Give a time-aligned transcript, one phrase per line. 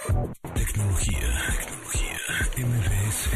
[0.00, 1.18] Tecnología,
[1.58, 2.16] tecnología,
[2.56, 3.28] MBS.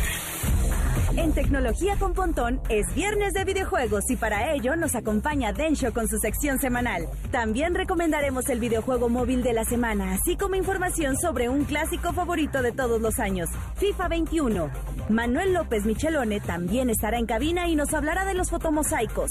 [1.19, 6.09] En Tecnología con Pontón es viernes de videojuegos y para ello nos acompaña Densho con
[6.09, 7.07] su sección semanal.
[7.31, 12.63] También recomendaremos el videojuego móvil de la semana, así como información sobre un clásico favorito
[12.63, 14.71] de todos los años, FIFA 21.
[15.11, 19.31] Manuel López Michelone también estará en cabina y nos hablará de los fotomosaicos.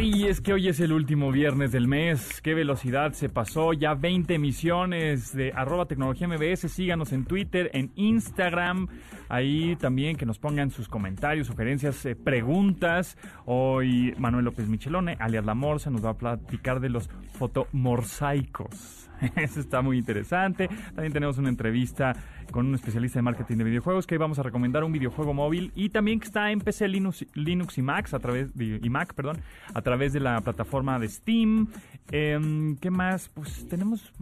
[0.00, 2.40] Y es que hoy es el último viernes del mes.
[2.40, 3.72] Qué velocidad se pasó.
[3.72, 6.70] Ya 20 emisiones de arroba tecnología MBS.
[6.70, 8.86] Síganos en Twitter, en Instagram.
[9.28, 13.18] Ahí también que nos pongan sus comentarios, sugerencias, eh, preguntas.
[13.44, 19.07] Hoy Manuel López Michelone, alias La Morsa, nos va a platicar de los fotomorsaicos.
[19.36, 20.68] Eso está muy interesante.
[20.94, 22.14] También tenemos una entrevista
[22.50, 25.90] con un especialista de marketing de videojuegos que vamos a recomendar un videojuego móvil y
[25.90, 29.38] también que está en PC Linux, y Mac a través de, y Mac, perdón,
[29.74, 31.68] a través de la plataforma de Steam.
[32.10, 33.28] Em, ¿Qué más?
[33.28, 34.12] Pues tenemos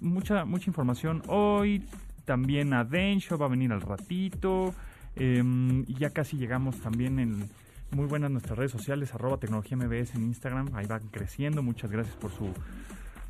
[0.00, 1.82] mucha mucha información hoy.
[2.24, 4.74] También Adensho va a venir al ratito.
[5.18, 7.48] Y ya casi llegamos también en
[7.90, 10.70] muy buenas nuestras redes sociales, arroba tecnología MBS en Instagram.
[10.74, 11.62] Ahí van creciendo.
[11.62, 12.52] Muchas gracias por su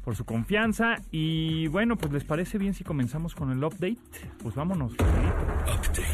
[0.06, 1.02] por su confianza.
[1.10, 3.98] Y bueno, pues les parece bien si comenzamos con el update.
[4.40, 4.92] Pues vámonos.
[4.92, 6.06] Update.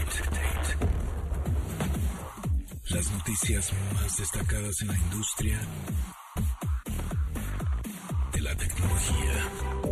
[2.89, 5.61] Las noticias más destacadas en la industria
[8.33, 9.83] de la tecnología.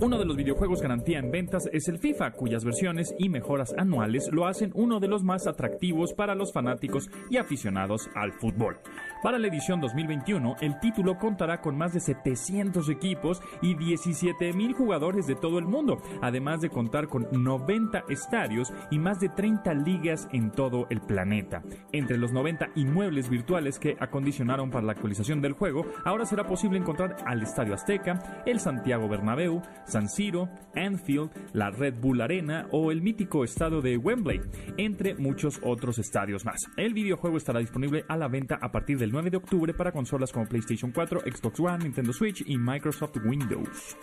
[0.00, 4.28] Uno de los videojuegos garantía en ventas es el FIFA, cuyas versiones y mejoras anuales
[4.30, 8.78] lo hacen uno de los más atractivos para los fanáticos y aficionados al fútbol.
[9.22, 14.74] Para la edición 2021, el título contará con más de 700 equipos y 17 mil
[14.74, 19.74] jugadores de todo el mundo, además de contar con 90 estadios y más de 30
[19.74, 21.62] ligas en todo el planeta.
[21.90, 26.78] Entre los 90 inmuebles virtuales que acondicionaron para la actualización del juego, ahora será posible
[26.78, 32.92] encontrar al Estadio Azteca, el Santiago Bernabéu, San Siro, Anfield, la Red Bull Arena o
[32.92, 34.40] el mítico estado de Wembley,
[34.76, 36.60] entre muchos otros estadios más.
[36.76, 40.32] El videojuego estará disponible a la venta a partir del 9 de octubre para consolas
[40.32, 43.96] como PlayStation 4, Xbox One, Nintendo Switch y Microsoft Windows.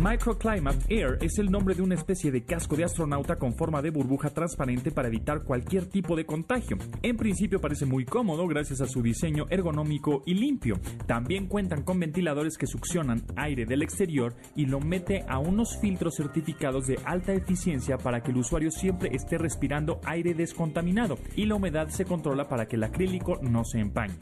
[0.00, 3.90] Microclimate Air es el nombre de una especie de casco de astronauta con forma de
[3.90, 6.76] burbuja transparente para evitar cualquier tipo de contagio.
[7.02, 10.80] En principio parece muy cómodo gracias a su diseño ergonómico y limpio.
[11.06, 16.16] También cuentan con ventiladores que succionan aire del exterior y lo mete a unos filtros
[16.16, 21.54] certificados de alta eficiencia para que el usuario siempre esté respirando aire descontaminado y la
[21.54, 24.14] humedad se controla para que el acrílico no se empañe.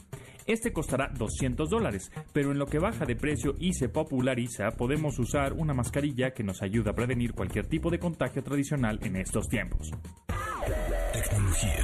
[0.45, 5.17] Este costará 200 dólares, pero en lo que baja de precio y se populariza, podemos
[5.19, 9.47] usar una mascarilla que nos ayuda a prevenir cualquier tipo de contagio tradicional en estos
[9.47, 9.91] tiempos.
[11.13, 11.83] Tecnología.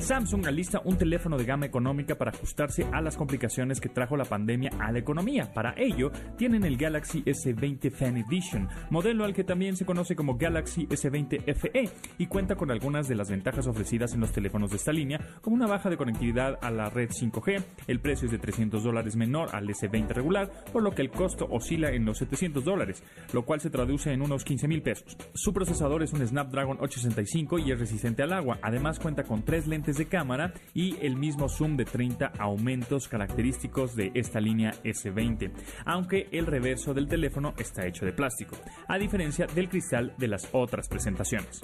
[0.00, 4.24] Samsung alista un teléfono de gama económica para ajustarse a las complicaciones que trajo la
[4.24, 5.52] pandemia a la economía.
[5.52, 10.38] Para ello, tienen el Galaxy S20 Fan Edition, modelo al que también se conoce como
[10.38, 14.76] Galaxy S20 FE, y cuenta con algunas de las ventajas ofrecidas en los teléfonos de
[14.76, 18.38] esta línea, como una baja de conectividad a la red 5G, el precio es de
[18.38, 22.64] 300 dólares menor al S20 regular, por lo que el costo oscila en los 700
[22.64, 23.02] dólares,
[23.34, 25.16] lo cual se traduce en unos 15 mil pesos.
[25.34, 29.66] Su procesador es un Snapdragon 865 y es resistente al agua, además cuenta con tres
[29.66, 35.52] lentes de cámara y el mismo zoom de 30 aumentos característicos de esta línea S20,
[35.84, 38.56] aunque el reverso del teléfono está hecho de plástico,
[38.88, 41.62] a diferencia del cristal de las otras presentaciones.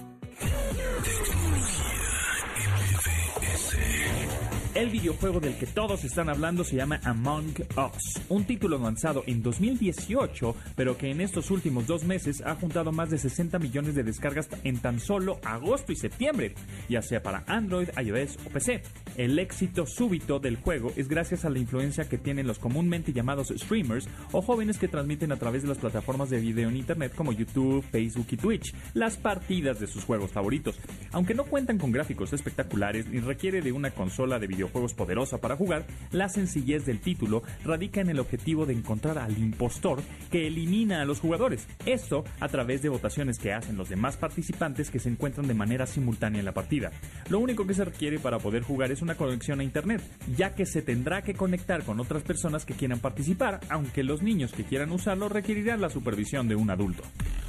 [4.77, 9.43] El videojuego del que todos están hablando se llama Among Us, un título lanzado en
[9.43, 14.03] 2018, pero que en estos últimos dos meses ha juntado más de 60 millones de
[14.03, 16.55] descargas en tan solo agosto y septiembre,
[16.91, 18.83] ya sea para Android, iOS o PC.
[19.17, 23.55] El éxito súbito del juego es gracias a la influencia que tienen los comúnmente llamados
[23.57, 27.33] streamers o jóvenes que transmiten a través de las plataformas de video en Internet como
[27.33, 30.79] YouTube, Facebook y Twitch las partidas de sus juegos favoritos.
[31.13, 35.39] Aunque no cuentan con gráficos espectaculares ni requiere de una consola de video videojuegos poderosa
[35.39, 40.47] para jugar, la sencillez del título radica en el objetivo de encontrar al impostor que
[40.47, 41.67] elimina a los jugadores.
[41.85, 45.87] Esto a través de votaciones que hacen los demás participantes que se encuentran de manera
[45.87, 46.91] simultánea en la partida.
[47.29, 50.03] Lo único que se requiere para poder jugar es una conexión a internet,
[50.37, 54.53] ya que se tendrá que conectar con otras personas que quieran participar, aunque los niños
[54.53, 57.03] que quieran usarlo requerirán la supervisión de un adulto.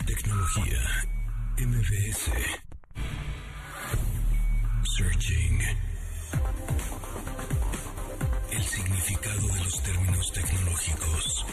[0.05, 0.79] Tecnología.
[4.97, 5.96] Searching.
[8.51, 11.45] El significado de los términos tecnológicos.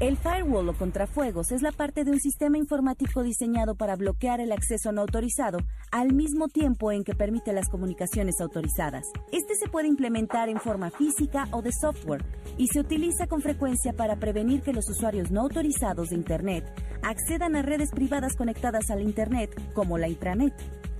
[0.00, 4.52] El firewall o contrafuegos es la parte de un sistema informático diseñado para bloquear el
[4.52, 5.58] acceso no autorizado
[5.90, 9.06] al mismo tiempo en que permite las comunicaciones autorizadas.
[9.32, 12.24] Este se puede implementar en forma física o de software
[12.56, 16.64] y se utiliza con frecuencia para prevenir que los usuarios no autorizados de Internet
[17.02, 20.54] accedan a redes privadas conectadas al Internet como la intranet.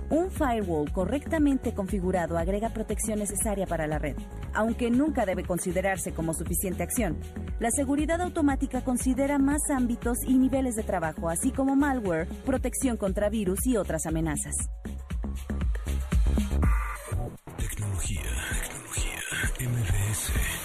[0.09, 4.15] Un firewall correctamente configurado agrega protección necesaria para la red,
[4.53, 7.19] aunque nunca debe considerarse como suficiente acción.
[7.59, 13.29] La seguridad automática considera más ámbitos y niveles de trabajo, así como malware, protección contra
[13.29, 14.55] virus y otras amenazas.
[17.57, 18.21] Tecnología.
[18.63, 19.19] Tecnología.
[19.59, 20.58] MBS.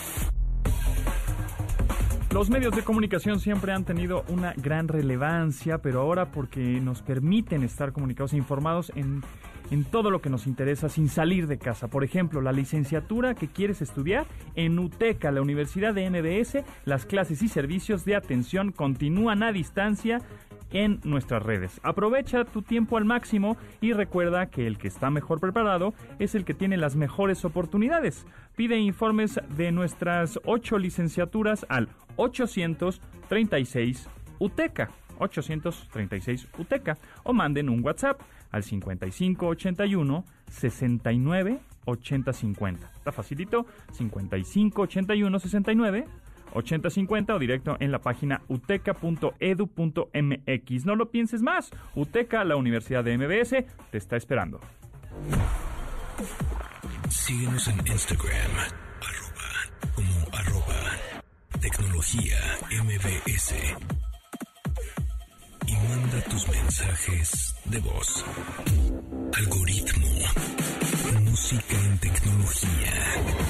[2.34, 7.62] Los medios de comunicación siempre han tenido una gran relevancia, pero ahora porque nos permiten
[7.62, 9.22] estar comunicados e informados en,
[9.70, 11.86] en, todo lo que nos interesa sin salir de casa.
[11.86, 14.26] Por ejemplo, la licenciatura que quieres estudiar
[14.56, 20.20] en UTECA, la Universidad de MBS, las clases y servicios de atención continúan a distancia
[20.74, 21.80] en nuestras redes.
[21.82, 26.44] Aprovecha tu tiempo al máximo y recuerda que el que está mejor preparado es el
[26.44, 28.26] que tiene las mejores oportunidades.
[28.56, 34.90] Pide informes de nuestras ocho licenciaturas al 836 UTECA.
[35.18, 42.90] 836 UTECA o manden un WhatsApp al 5581 69 8050.
[42.96, 46.06] Está facilito, 5581 69
[46.54, 49.34] 8050 o directo en la página uteca.edu.mx.
[50.86, 51.70] No lo pienses más.
[51.94, 54.60] Uteca, la Universidad de MBS, te está esperando.
[57.08, 58.50] Síguenos en Instagram,
[59.00, 59.50] arroba,
[59.94, 60.80] como arroba,
[61.60, 62.38] tecnología
[62.82, 63.54] MBS.
[65.66, 68.24] Y manda tus mensajes de voz.
[69.36, 70.08] Algoritmo.
[71.24, 73.43] Música en tecnología.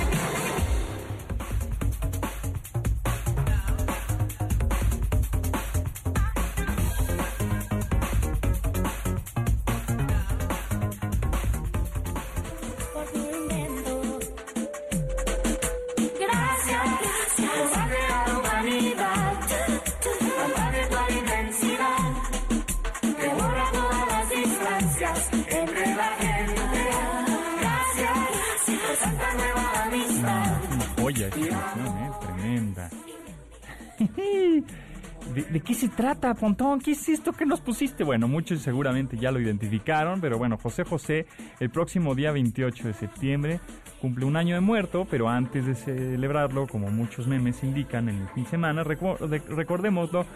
[35.55, 36.81] ¿De, qué se trata, Pontón?
[36.81, 38.03] ¿Qué es esto que nos pusiste?
[38.03, 41.27] Bueno, muchos seguramente ya lo identificaron, pero bueno, José José,
[41.61, 43.61] el próximo día 28 de septiembre,
[44.01, 48.29] cumple un año de muerto, pero antes de celebrarlo, como muchos memes indican en el
[48.31, 50.27] fin de semana, recordémoslo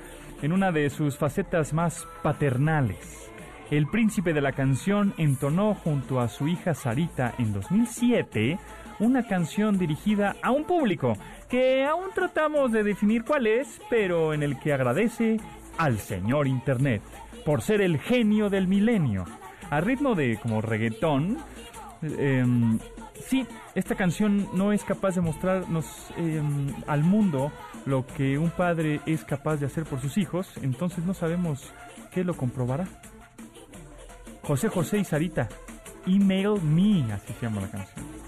[0.40, 3.28] en una de sus facetas más paternales.
[3.70, 8.58] El príncipe de la canción entonó junto a su hija Sarita en 2007
[9.00, 11.14] una canción dirigida a un público
[11.48, 15.38] que aún tratamos de definir cuál es, pero en el que agradece
[15.78, 17.02] al señor Internet
[17.44, 19.24] por ser el genio del milenio.
[19.70, 21.38] A ritmo de como reggaetón,
[22.02, 22.78] em,
[23.26, 27.52] sí, esta canción no es capaz de mostrarnos em, al mundo
[27.86, 31.72] lo que un padre es capaz de hacer por sus hijos, entonces no sabemos
[32.12, 32.86] qué lo comprobará.
[34.42, 35.48] José José y Sarita,
[36.06, 38.27] Email Me, así se llama la canción.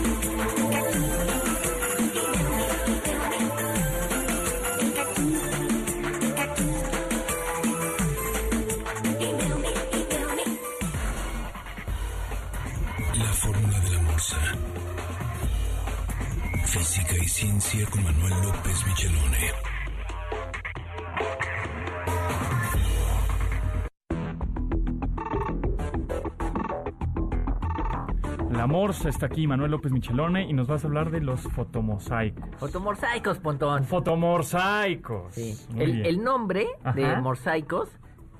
[28.71, 29.05] Fotomors.
[29.05, 32.49] Está aquí Manuel López Michelone y nos vas a hablar de los fotomosaicos.
[32.57, 33.83] Fotomosaicos, Pontón.
[33.83, 35.33] Fotomosaicos.
[35.33, 35.57] Sí.
[35.77, 37.89] El, el nombre de mosaicos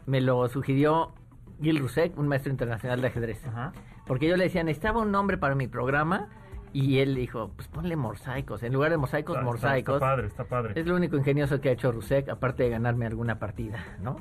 [0.05, 1.13] me lo sugirió
[1.61, 3.45] Gil Rusek, un maestro internacional de ajedrez.
[3.45, 3.73] Ajá.
[4.07, 6.29] Porque yo le decía, necesitaba un nombre para mi programa.
[6.73, 8.63] Y él dijo, pues ponle mosaicos.
[8.63, 9.95] En lugar de mosaicos, Está- está- mosaicos.
[9.95, 10.73] Está padre, está padre.
[10.79, 14.15] Es lo único ingenioso que ha hecho Rusek, aparte de ganarme alguna partida, ¿no?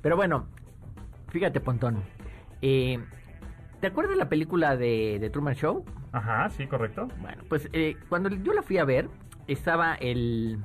[0.00, 0.46] Pero bueno,
[1.30, 1.96] fíjate, Pontón.
[2.62, 3.00] Eh,
[3.80, 5.84] ¿Te acuerdas de la película de, de Truman Show?
[6.12, 7.08] Ajá, sí, correcto.
[7.20, 9.08] Bueno, pues eh, cuando yo la fui a ver,
[9.46, 10.58] estaba el,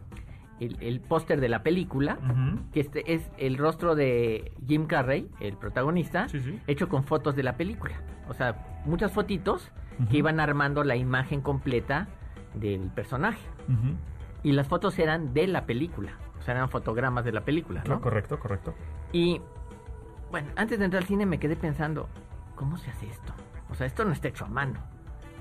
[0.60, 2.18] el, el póster de la película,
[2.72, 6.60] que este es el rostro de Jim Carrey, el protagonista, Sí, sí.
[6.68, 8.02] hecho con fotos de la película.
[8.30, 9.72] O sea, muchas fotitos
[10.10, 12.08] que iban armando la imagen completa
[12.56, 13.42] del personaje.
[14.42, 16.14] Y las fotos eran de la película.
[16.40, 18.02] O sea, eran fotogramas de la película, ¿no?
[18.02, 18.74] Correcto, correcto.
[19.14, 19.40] Y
[20.32, 22.10] bueno, antes de entrar al cine me quedé pensando,
[22.56, 23.34] ¿cómo se hace esto?
[23.70, 24.80] O sea, esto no está hecho a mano.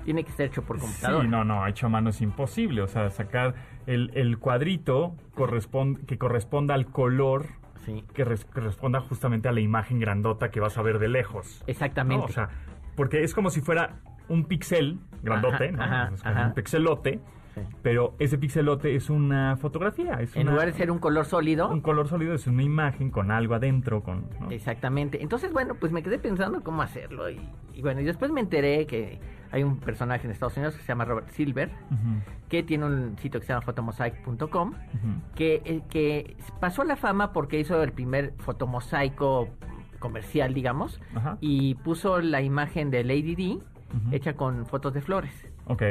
[0.05, 1.23] Tiene que ser hecho por computadora.
[1.23, 2.81] Sí, no, no, hecho a mano es imposible.
[2.81, 3.55] O sea, sacar
[3.87, 7.45] el, el cuadrito correspond- que corresponda al color
[7.85, 11.09] Sí, que, res- que responda justamente a la imagen grandota que vas a ver de
[11.09, 11.59] lejos.
[11.61, 11.65] ¿no?
[11.67, 12.25] exactamente.
[12.25, 12.49] O sea,
[12.95, 13.95] porque es como si fuera
[14.29, 15.83] un pixel grandote, Ajá, ¿no?
[15.83, 16.47] ajá, Es como ajá.
[16.47, 17.19] un pixelote,
[17.55, 17.61] Sí.
[17.81, 20.13] pero ese pixelote es una fotografía.
[20.21, 23.11] Es En una- lugar de ser un color sólido, un color sólido, es una imagen
[23.11, 24.01] con algo adentro.
[24.03, 24.49] con ¿no?
[24.51, 25.21] Exactamente.
[25.21, 27.29] Entonces, bueno, pues me quedé pensando cómo hacerlo.
[27.29, 27.39] Y,
[27.73, 29.19] y bueno, y después me enteré que
[29.51, 31.69] hay un personaje en Estados Unidos que se llama Robert Silver,
[32.49, 34.75] que tiene un sitio que se llama fotomosaic.com, ujú.
[35.35, 39.47] que, eh, que pasó a la fama porque hizo el primer fotomosaico
[39.99, 41.37] comercial, digamos, Ajá.
[41.39, 43.59] y puso la imagen de Lady D
[44.11, 45.31] hecha con fotos de flores.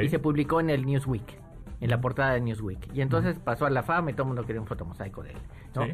[0.03, 1.39] Y se publicó en el Newsweek,
[1.83, 2.95] en la portada de Newsweek.
[2.95, 5.39] Y entonces pasó a la fama y todo el mundo quería un fotomosaico de él.
[5.75, 5.85] ¿no?
[5.87, 5.93] Sí.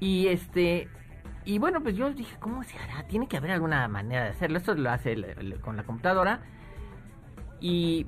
[0.00, 0.88] Y este.
[1.44, 3.06] Y bueno, pues yo dije, ¿cómo se hará?
[3.06, 4.58] Tiene que haber alguna manera de hacerlo.
[4.58, 6.40] Esto lo hace el- el- con la computadora.
[7.60, 8.06] Y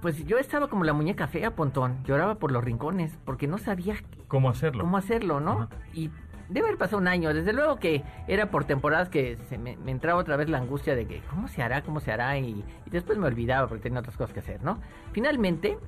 [0.00, 2.02] pues yo estaba como la muñeca fea, Pontón.
[2.04, 3.96] Lloraba por los rincones porque no sabía
[4.28, 4.82] ¿Cómo hacerlo?
[4.84, 5.68] cómo hacerlo, ¿no?
[5.92, 6.10] Y
[6.48, 7.34] debe haber pasado un año.
[7.34, 10.94] Desde luego que era por temporadas que se me, me entraba otra vez la angustia
[10.94, 11.82] de que, ¿cómo se hará?
[11.82, 12.38] ¿Cómo se hará?
[12.38, 14.78] Y, y después me olvidaba porque tenía otras cosas que hacer, ¿no?
[15.12, 15.78] Finalmente,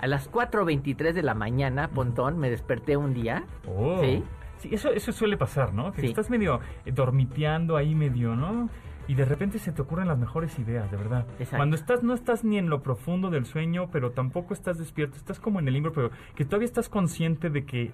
[0.00, 3.44] a las 4.23 de la mañana, Pontón, me desperté un día.
[3.68, 4.00] Oh.
[4.00, 4.22] Sí.
[4.58, 5.92] Sí, eso, eso suele pasar, ¿no?
[5.92, 6.06] Que Sí.
[6.08, 8.68] estás medio eh, dormiteando ahí medio, ¿no?
[9.08, 11.26] Y de repente se te ocurren las mejores ideas, de verdad.
[11.38, 11.56] Exacto.
[11.56, 15.16] Cuando estás, no estás ni en lo profundo del sueño, pero tampoco estás despierto.
[15.16, 17.90] Estás como en el limbo, pero que todavía estás consciente de que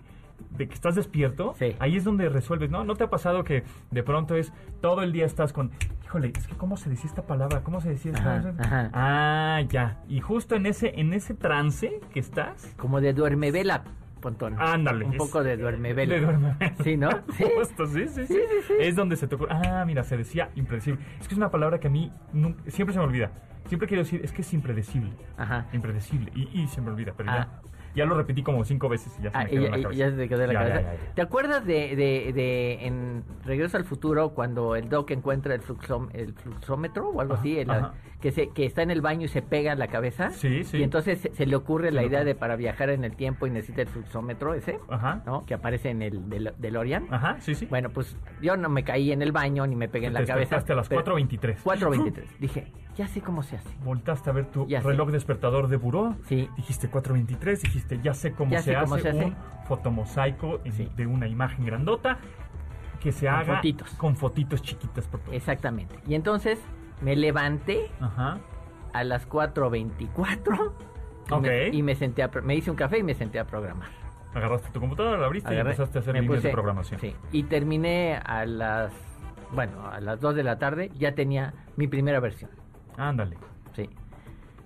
[0.50, 1.76] de que estás despierto, Sí.
[1.78, 2.84] ahí es donde resuelves, ¿no?
[2.84, 5.70] ¿No te ha pasado que de pronto es todo el día estás con,
[6.04, 8.90] híjole, es que cómo se decía esta palabra, cómo se decía esta Ajá, ajá.
[8.94, 10.02] Ah, ya.
[10.08, 13.84] Y justo en ese en ese trance que estás, Como de duerme vela,
[14.20, 14.56] Pontón.
[14.58, 15.04] Ándale.
[15.04, 16.14] Un es- poco de duerme vela.
[16.14, 17.10] De duerme Sí, ¿no?
[17.36, 17.44] Sí.
[17.56, 18.72] Justo, sí, sí, sí, Sí, sí, sí.
[18.80, 19.50] Es donde se te ocurre.
[19.52, 21.00] Ah, mira, se decía impredecible.
[21.20, 23.30] Es que es una palabra que a mí nun- siempre se me olvida.
[23.66, 25.12] Siempre quiero decir, es que es impredecible.
[25.36, 25.66] Ajá.
[25.72, 26.32] Impredecible.
[26.34, 27.36] Y, y se me olvida, pero Ah.
[27.36, 27.60] ya,
[27.96, 29.98] ya lo repetí como cinco veces y ya se Ah, me quedó en la cabeza.
[29.98, 30.80] ya se te quedó en la Ya, cabeza.
[30.82, 31.14] ya, ya, ya.
[31.14, 36.10] ¿Te acuerdas de, de, de en Regreso al Futuro cuando el Doc encuentra el, fluxom-
[36.12, 37.58] el fluxómetro o algo Ajá, así?
[37.58, 37.68] el-
[38.20, 40.30] que, se, que está en el baño y se pega en la cabeza.
[40.30, 40.78] Sí, sí.
[40.78, 42.24] Y entonces se, se le ocurre Se la idea ocurre.
[42.24, 45.22] de para viajar en el tiempo y necesita el fluxómetro ese, Ajá.
[45.26, 45.44] ¿no?
[45.44, 47.06] Que aparece en el del DeLorean.
[47.10, 47.66] Ajá, sí, sí.
[47.66, 50.26] Bueno, pues yo no me caí en el baño ni me pegué en Te la
[50.26, 50.56] cabeza.
[50.56, 51.56] despertaste a las pero- 4.23.
[51.62, 52.24] 4.23.
[52.40, 53.68] Dije, ya sé cómo se hace.
[53.84, 54.88] Voltaste a ver tu Ya sé.
[54.88, 56.14] reloj despertador de buró.
[56.26, 56.48] Sí.
[56.56, 59.24] Dijiste 4.23, dijiste, ya sé cómo, Ya se, sé hace cómo se hace.
[59.26, 59.36] un
[59.66, 60.90] fotomosaico Sí.
[60.96, 62.18] de una imagen grandota
[63.00, 63.90] que se Con haga fotitos.
[63.94, 65.32] con fotitos chiquitas por todo.
[65.34, 65.94] Exactamente.
[66.08, 66.58] Y entonces
[67.02, 68.38] me levanté Ajá.
[68.92, 70.72] a las 4.24
[71.28, 71.42] y, Ok.
[71.42, 73.88] me, y me senté a, me hice un café y me senté a programar.
[74.34, 77.00] Agarraste tu computadora, la abriste y empezaste a hacer líneas de programación.
[77.00, 78.92] Sí, y terminé a las,
[79.52, 82.50] bueno, a las 2 de la tarde, ya tenía mi primera versión.
[82.96, 83.36] Ándale.
[83.74, 83.88] Sí.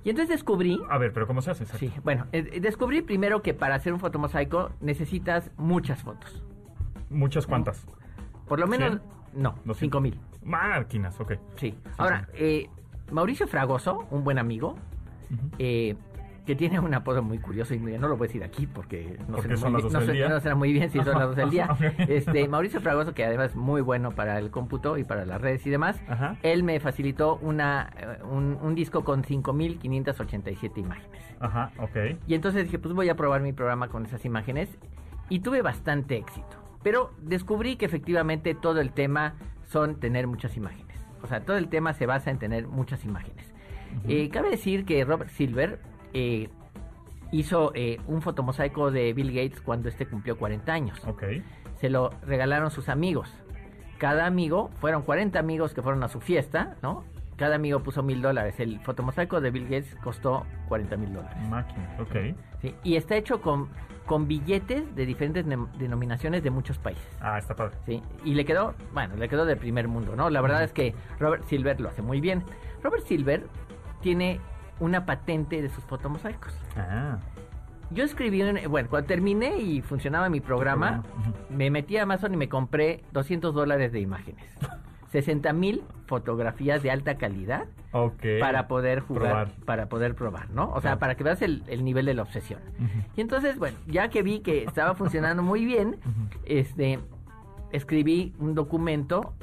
[0.05, 1.65] Y entonces descubrí, A ver, pero ¿cómo se hace?
[1.65, 1.87] Exacto.
[1.87, 6.43] sí, bueno, eh, descubrí primero que para hacer un fotomosaico necesitas muchas fotos.
[7.11, 7.87] Muchas cuantas.
[8.49, 9.43] Por lo menos, ¿Cien?
[9.43, 10.19] no, No, 5000.
[10.43, 11.33] Máquinas, ok.
[11.57, 11.75] Sí.
[11.99, 12.69] Ahora, eh,
[13.13, 14.77] Mauricio Fragoso, un buen amigo,
[15.59, 15.97] eh,
[16.47, 19.37] que tiene un apodo muy curioso y no lo voy a decir aquí porque no
[19.37, 20.29] Porque sé son las muy, 12 bien- no día.
[20.29, 21.69] no será muy bien si son las 12 del día.
[22.09, 25.67] Este, Mauricio Fragoso, que además es muy bueno para el cómputo y para las redes
[25.67, 26.37] y demás, Ajá.
[26.43, 31.23] él me facilitó una, eh, un, un disco con 5.587 imágenes.
[31.41, 31.97] Ajá, ok.
[32.27, 34.69] Y entonces dije, pues voy a probar mi programa con esas imágenes
[35.29, 36.57] y tuve bastante éxito.
[36.83, 40.97] Pero descubrí que efectivamente todo el tema son tener muchas imágenes.
[41.23, 43.53] O sea, todo el tema se basa en tener muchas imágenes.
[44.09, 45.79] Eh, cabe decir que Robert Silver
[46.13, 46.49] eh,
[47.33, 51.01] hizo eh, un fotomosaico de Bill Gates cuando este cumplió 40 años.
[51.75, 53.33] Se lo regalaron sus amigos.
[53.99, 57.05] Cada amigo, fueron 40 amigos que fueron a su fiesta, ¿no?
[57.41, 58.61] cada amigo puso mil dólares.
[58.61, 61.39] El fotomosaico de Bill Gates costó 40 mil dólares.
[61.49, 62.37] Máquina, ok.
[62.61, 62.75] ¿sí?
[62.85, 63.71] Y está hecho con,
[64.05, 65.47] con billetes de diferentes
[65.79, 67.09] denominaciones de muchos países.
[67.19, 67.79] Ah, está padre.
[67.87, 68.03] ¿sí?
[68.27, 70.29] Y le quedó, bueno, le quedó de primer mundo, ¿no?
[70.29, 72.45] La verdad es que Robert Silver lo hace muy bien.
[72.83, 73.47] Robert Silver
[74.03, 74.39] tiene
[74.81, 76.53] una patente de sus fotomosaicos.
[76.77, 77.19] Ah,
[77.93, 81.03] Yo escribí, un- bueno, cuando terminé y funcionaba mi programa,
[81.49, 84.45] me metí a Amazon y me compré 200 dólares de imágenes.
[85.11, 87.65] 60 mil fotografías de alta calidad
[88.39, 89.49] para poder jugar, Probar.
[89.67, 90.71] para poder probar, ¿no?
[90.73, 92.61] O sea, para que veas el, el nivel de la obsesión.
[93.17, 95.97] Y entonces, bueno, ya que vi que estaba funcionando muy bien,
[96.45, 97.01] este,
[97.73, 99.35] escribí un documento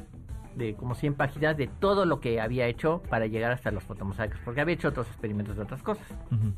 [0.58, 4.40] de como 100 páginas de todo lo que había hecho para llegar hasta los fotomosaicos,
[4.44, 6.08] porque había hecho otros experimentos de otras cosas.
[6.32, 6.54] Ujú.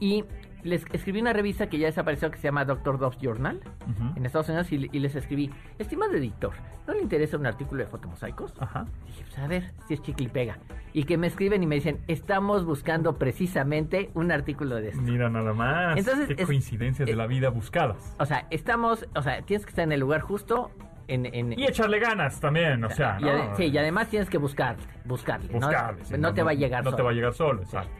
[0.00, 0.24] Y
[0.64, 4.12] les escribí una revista que ya desapareció que se llama Doctor Dobbs Journal Ujú.
[4.16, 6.52] en Estados Unidos y, y les escribí, estimado editor,
[6.86, 8.54] ¿no le interesa un artículo de fotomosaicos?
[8.60, 8.86] Ajá.
[9.06, 10.58] Dije, pues a ver si es chicle y pega.
[10.92, 15.02] Y que me escriben y me dicen, estamos buscando precisamente un artículo de esto.
[15.02, 15.96] Mira nada más.
[15.98, 18.14] Entonces, Qué es- coincidencias de eh, la vida buscadas.
[18.18, 20.70] O sea, estamos, o sea, tienes que estar en el lugar justo,
[21.12, 21.26] en...
[21.34, 23.16] en Y echarle ganas también, o sea.
[23.20, 23.56] y ¿no?
[23.56, 25.52] sí, y además tienes que buscarle, buscarle.
[25.58, 25.68] ¿no?
[26.02, 26.96] Sí, no, te va a llegar No solo.
[26.96, 27.90] te va a llegar solo, exacto.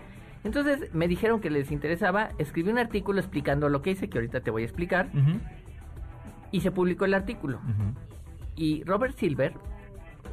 [0.44, 4.40] Entonces me dijeron que les interesaba, escribí un artículo explicando lo que hice, que ahorita
[4.40, 5.38] te voy a explicar, Ujú,
[6.50, 7.60] y se publicó el artículo.
[8.56, 9.54] Y Robert Silver,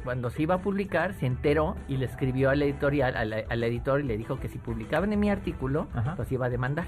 [0.04, 4.00] cuando se iba a publicar, se enteró y le escribió al editorial, al, al editor
[4.00, 6.16] y le dijo que si publicaban en mi artículo, Ajá.
[6.18, 6.86] los iba a demandar.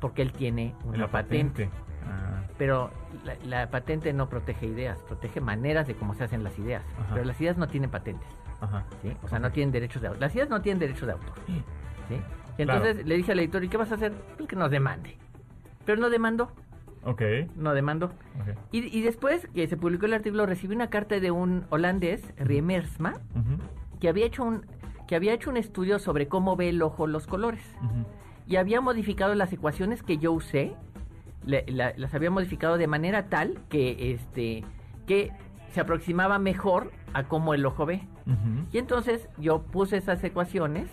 [0.00, 1.70] Porque él tiene una patente.
[2.58, 2.90] Pero
[3.24, 6.82] la, la patente no protege ideas, protege maneras de cómo se hacen las ideas.
[7.00, 7.14] Ajá.
[7.14, 8.28] Pero las ideas no tienen patentes.
[8.60, 8.84] ajá.
[9.02, 9.12] ¿sí?
[9.22, 10.20] O sea, no tienen derechos de autor.
[10.20, 11.34] Las ideas no tienen derechos de autor.
[11.46, 11.54] ¿sí?
[12.56, 12.74] Claro.
[12.86, 14.12] entonces le dije al editor, ¿y qué vas a hacer?
[14.36, 15.16] Pues que nos demande.
[15.84, 16.50] Pero no demandó,
[17.04, 17.22] Ok.
[17.56, 18.06] no demandó.
[18.06, 18.56] ok.
[18.72, 23.14] Y, y después que se publicó el artículo, recibí una carta de un holandés, Riemersma,
[24.00, 24.64] que había hecho un
[25.06, 27.62] que había hecho un estudio sobre cómo ve el ojo los colores
[28.46, 30.74] y había modificado las ecuaciones que yo usé,
[31.46, 34.64] le- la- las había modificado de manera tal que este
[35.06, 35.30] que
[35.72, 38.02] se aproximaba mejor a cómo el ojo ve.
[38.72, 40.88] Y entonces yo puse esas ecuaciones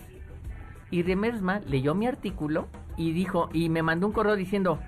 [0.90, 4.78] y Riemersma leyó mi artículo y dijo y me mandó un correo diciendo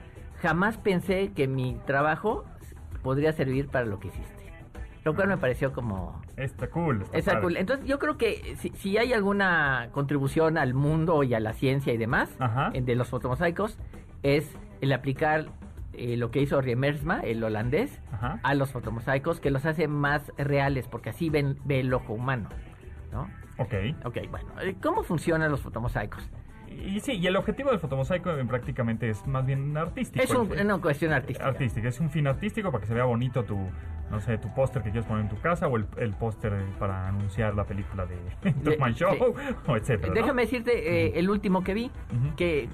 [0.42, 2.44] jamás pensé que mi trabajo
[3.03, 4.35] podría servir para lo que hiciste.
[5.05, 7.03] Lo cual me pareció como Está cool.
[7.05, 7.57] Está Está cool.
[7.57, 11.92] Entonces yo creo que si, si hay alguna contribución al mundo y a la ciencia
[11.92, 12.70] y demás Ajá.
[12.74, 13.79] de los fotomosaicos
[14.22, 14.50] es
[14.85, 15.47] el aplicar
[15.92, 18.40] eh, lo que hizo Riemersma, el holandés, Ajá.
[18.42, 22.49] a los fotomosaicos que los hace más reales porque así ven, ve el ojo humano.
[23.12, 23.29] ¿no?
[23.59, 23.75] Ok.
[24.05, 26.29] Ok, bueno, eh, ¿cómo funcionan los fotomosaicos?
[26.68, 30.25] Y sí, y el objetivo del fotomosaico eh, prácticamente es más bien artístico.
[30.25, 31.47] Es un- El- una cuestión artística.
[31.47, 31.88] artística.
[31.88, 33.57] Es un fin artístico para que se vea bonito tu,
[34.11, 37.07] no sé, tu póster que quieres poner en tu casa o el, el póster para
[37.07, 38.16] anunciar la película de
[38.64, 39.55] De- Show, sí.
[39.68, 40.09] o etcétera.
[40.09, 40.14] ¿no?
[40.14, 41.90] Déjame decirte eh, el último que vi,
[42.37, 42.68] que,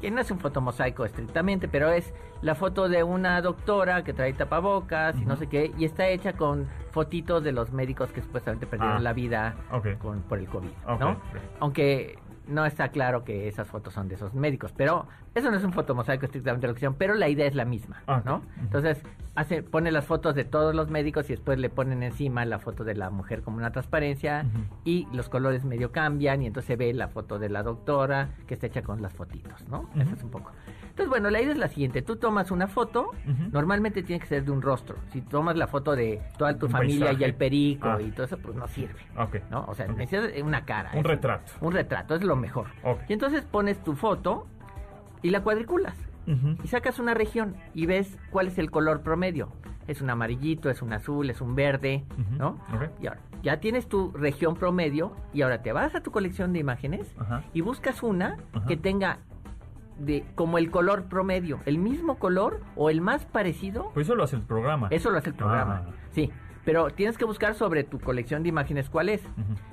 [0.00, 4.32] que no es un fotomosaico estrictamente, pero es la foto de una doctora que trae
[4.32, 8.66] tapabocas y no sé qué, y está hecha con fotitos de los médicos que supuestamente
[8.66, 9.00] perdieron Ah.
[9.00, 9.54] la vida
[9.98, 10.68] con, por el COVID,
[11.00, 11.16] ¿no?
[11.60, 15.64] Aunque no está claro que esas fotos son de esos médicos, pero eso no es
[15.64, 18.22] un fotomosaico estrictamente lo que hicieron, pero la idea es la misma, Ah.
[18.24, 18.42] ¿no?
[18.60, 19.02] Entonces,
[19.38, 22.82] hace, pone las fotos de todos los médicos y después le ponen encima la foto
[22.84, 24.44] de la mujer como una transparencia
[24.84, 28.54] y los colores medio cambian y entonces se ve la foto de la doctora que
[28.54, 29.88] está hecha con las fotitos, ¿no?
[29.94, 30.14] Eso Ujú.
[30.16, 30.50] es un poco.
[30.82, 32.02] Entonces, bueno, la idea es la siguiente.
[32.02, 33.12] Tú tomas una foto,
[33.52, 34.96] normalmente tiene que ser de un rostro.
[35.12, 38.02] Si tomas la foto de toda tu Un familia y el perico Ah.
[38.02, 39.36] y todo eso, pues no sirve, Ok.
[39.50, 39.64] ¿no?
[39.68, 40.90] O sea, necesitas una cara.
[40.94, 41.52] Un retrato.
[41.60, 42.66] Un retrato, es lo mejor.
[42.82, 43.02] Ok.
[43.08, 44.46] Y entonces pones tu foto
[45.22, 45.94] y la cuadriculas.
[46.62, 49.52] Y sacas una región y ves cuál es el color promedio.
[49.86, 52.04] Es un amarillito, es un azul, es un verde,
[52.36, 52.58] ¿no?
[53.00, 56.58] Y ahora, ya tienes tu región promedio y ahora te vas a tu colección de
[56.58, 57.14] imágenes
[57.54, 58.36] y buscas una
[58.66, 59.20] que tenga
[59.98, 63.90] de como el color promedio, el mismo color o el más parecido.
[63.94, 64.88] Pues eso lo hace el programa.
[64.90, 65.86] Eso lo hace el programa.
[65.86, 65.92] Ah.
[66.10, 66.30] Sí,
[66.68, 69.22] pero tienes que buscar sobre tu colección de imágenes cuál es.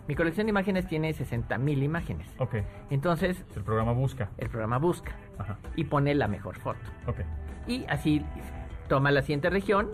[0.07, 2.25] Mi colección de imágenes tiene 60 mil imágenes.
[2.39, 2.55] Ok.
[2.89, 4.29] Entonces, El programa busca.
[4.37, 5.57] el programa busca Ajá.
[5.75, 6.79] y pone la mejor foto.
[7.05, 7.17] Ok.
[7.67, 8.23] Y así
[8.87, 9.89] toma la siguiente región,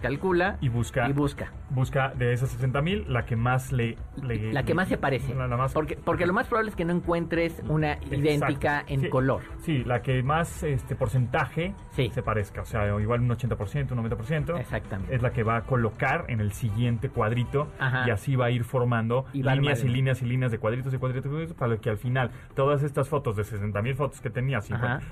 [0.00, 1.08] calcula Y busca.
[1.08, 1.52] y busca.
[1.70, 5.34] Busca de esas 60 mil la que más le, le- La que más se parece.
[5.34, 8.14] La, la más, Porque, porque lo más probable es que no encuentres una Exacto.
[8.16, 9.42] idéntica en Sí, color.
[9.62, 12.10] Sí, la que más este porcentaje Sí.
[12.14, 12.62] se parezca.
[12.62, 14.58] O sea, igual un 80%, un 90%.
[14.58, 15.14] Exactamente.
[15.14, 18.04] Es la que va a colocar en el siguiente cuadrito Ajá.
[18.06, 20.98] y así va a ir formando Y líneas y líneas y líneas de cuadritos y
[20.98, 24.30] cuadritos, y cuadritos, para que al final todas estas fotos de 60 mil fotos que
[24.30, 24.68] tenías.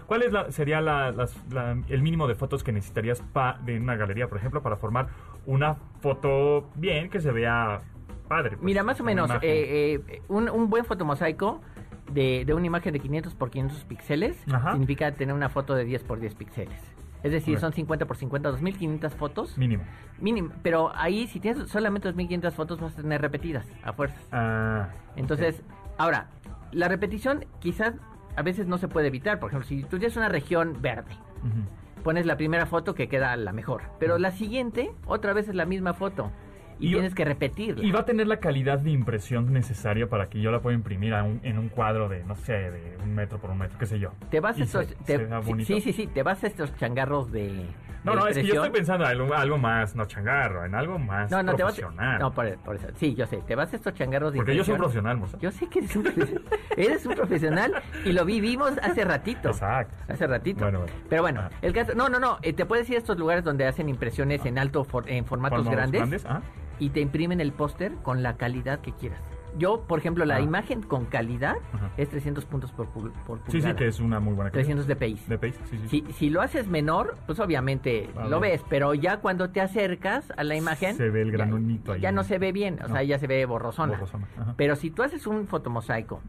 [0.06, 1.14] ¿cuál es la, sería la-
[1.88, 5.08] el mínimo de fotos que necesitarías pa, de una galería, por ejemplo, para formar
[5.46, 7.80] una foto bien, que se vea
[8.28, 8.50] padre.
[8.52, 11.60] pues, Mira, más o menos, eh, eh, un, un buen fotomosaico
[12.12, 14.72] de, de una imagen de 500 por 500 píxeles Ajá.
[14.72, 16.80] significa tener una foto de 10 por 10 píxeles.
[17.22, 19.56] Es decir, son 50 por 50, 2500 fotos.
[19.56, 19.82] Mínimo.
[20.20, 20.50] Mínimo.
[20.62, 24.22] Pero ahí, si tienes solamente 2500 fotos, vas a tener repetidas, a fuerzas.
[24.30, 25.62] Ah, Entonces,
[25.96, 26.28] ahora,
[26.70, 27.94] la repetición quizás
[28.36, 29.40] a veces no se puede evitar.
[29.40, 31.12] Por ejemplo, si tú tienes una región verde.
[32.04, 33.82] Pones la primera foto que queda la mejor.
[33.98, 36.30] Pero la siguiente, otra vez es la misma foto.
[36.80, 37.84] Y, Y- tienes que repetirla.
[37.84, 41.14] Y va a tener la calidad de impresión necesaria para que yo la pueda imprimir
[41.14, 43.86] a un- en un cuadro de, no sé, de un metro por un metro, qué
[43.86, 44.12] sé yo.
[44.30, 46.46] Te vas Y a estos, se- te- se vea sí, sí, sí, te vas a
[46.46, 47.66] estos changarros de.
[48.02, 50.98] No, no, es que yo estoy pensando en algo, algo más, no changarro, en algo
[50.98, 51.72] más No, no, te vas.
[51.74, 52.18] profesional.
[52.20, 52.88] No, por, por eso.
[52.96, 53.38] Sí, yo sé.
[53.46, 54.36] Te vas a estos changarros de.
[54.40, 55.38] Porque yo soy un profesional, Moza.
[55.38, 56.42] Yo sé que eres un profesional.
[56.76, 57.72] eres un profesional
[58.04, 59.48] y lo vivimos hace ratito.
[59.48, 59.94] Exacto.
[60.12, 60.60] Hace ratito.
[60.64, 60.92] Bueno, bueno.
[61.08, 61.50] Pero bueno, Ah.
[61.62, 61.94] el caso.
[61.94, 62.36] No, no, no.
[62.42, 65.64] eh, te puedes ir a estos lugares donde hacen impresiones en alto, for- en formatos
[65.64, 66.42] Formatos grandes, ah.
[66.78, 69.20] Y te imprimen el póster con la calidad que quieras.
[69.56, 70.40] Yo, por ejemplo, la Ah.
[70.40, 71.90] imagen con calidad Ajá.
[71.96, 73.76] es 300 puntos por, pul- por Sí, sí, pulgada.
[73.76, 74.66] que es una muy buena calidad.
[74.66, 75.14] 300 dpi.
[75.28, 75.88] De pace, sí, sí.
[76.06, 80.42] Si, si lo haces menor, pues obviamente lo ves, pero ya cuando te acercas a
[80.42, 80.96] la imagen...
[80.96, 82.00] Se ve el ya- granulito ahí.
[82.00, 82.94] Ya no se ve bien, o No.
[82.94, 83.92] sea, ya se ve borrosona.
[83.92, 84.26] Borrosona.
[84.56, 86.20] Pero si tú haces un fotomosaico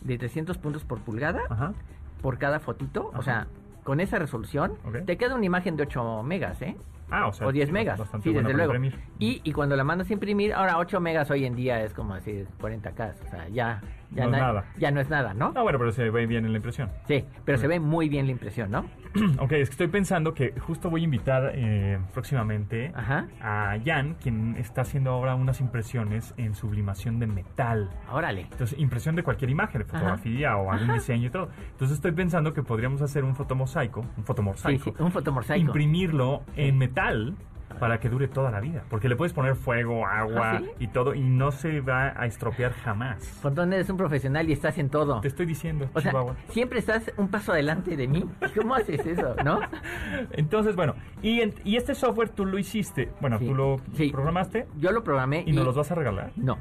[0.00, 1.74] de 300 puntos por pulgada, Ajá.
[2.20, 3.18] por cada fotito, Ajá.
[3.18, 3.46] o sea,
[3.84, 4.72] con esa resolución,
[5.06, 6.76] te queda una imagen de 8 megas, ¿eh?
[7.12, 7.46] Ah, o sea.
[7.46, 8.72] o 10 sí, megas, sí, desde luego.
[9.18, 12.14] Y, y cuando la mandas a imprimir, ahora 8 megas hoy en día es como
[12.14, 13.82] decir 40K, o sea, ya,
[14.14, 14.64] ya, No es na- nada.
[14.78, 15.52] ya no es nada, ¿no?
[15.56, 16.90] Ah, bueno, pero se ve bien en la impresión.
[17.08, 18.80] Sí, pero se ve muy bien la impresión, ¿no?
[19.38, 23.26] ok, es que estoy pensando que justo voy a invitar eh, próximamente Ajá.
[23.40, 27.90] a Jan, quien está haciendo ahora unas impresiones en sublimación de metal.
[28.10, 28.42] Órale.
[28.50, 29.98] Entonces, impresión de cualquier imagen, de Ajá.
[29.98, 30.94] fotografía o algún Ajá.
[30.94, 31.48] diseño y todo.
[31.72, 35.66] Entonces, estoy pensando que podríamos hacer un fotomosaico, un Sí, fotomosaico, sí, un fotomosaico.
[35.66, 37.34] imprimirlo en metal
[37.82, 38.84] para que dure toda la vida.
[38.88, 40.70] Porque le puedes poner fuego, agua ¿Ah, sí?
[40.78, 43.18] y todo y no se va a estropear jamás.
[43.42, 45.20] Fontón, eres un profesional y estás en todo.
[45.20, 46.12] Te estoy diciendo, O sea,
[46.50, 48.24] siempre estás un paso adelante de mí.
[48.56, 49.58] ¿Cómo haces eso, no?
[50.30, 53.46] Entonces, bueno, y, en- y este software tú lo hiciste, bueno, Sí.
[53.48, 54.10] tú lo Sí.
[54.12, 56.30] programaste Yo lo programé y nos los vas a regalar.
[56.36, 56.58] No.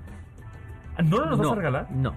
[1.04, 1.92] ¿No nos los no, vas a regalar?
[1.92, 2.16] No.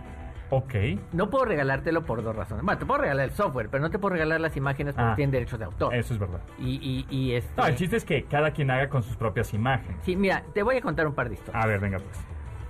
[0.50, 0.74] Ok.
[1.12, 2.64] No puedo regalártelo por dos razones.
[2.64, 5.16] Bueno, te puedo regalar el software, pero no te puedo regalar las imágenes porque Ah.
[5.16, 5.94] tienen derechos de autor.
[5.94, 6.40] Eso es verdad.
[6.58, 7.52] Y, y, y este...
[7.60, 9.96] No, el chiste es que cada quien haga con sus propias imágenes.
[10.04, 11.64] Sí, mira, te voy a contar un par de historias.
[11.64, 12.18] A ver, venga pues.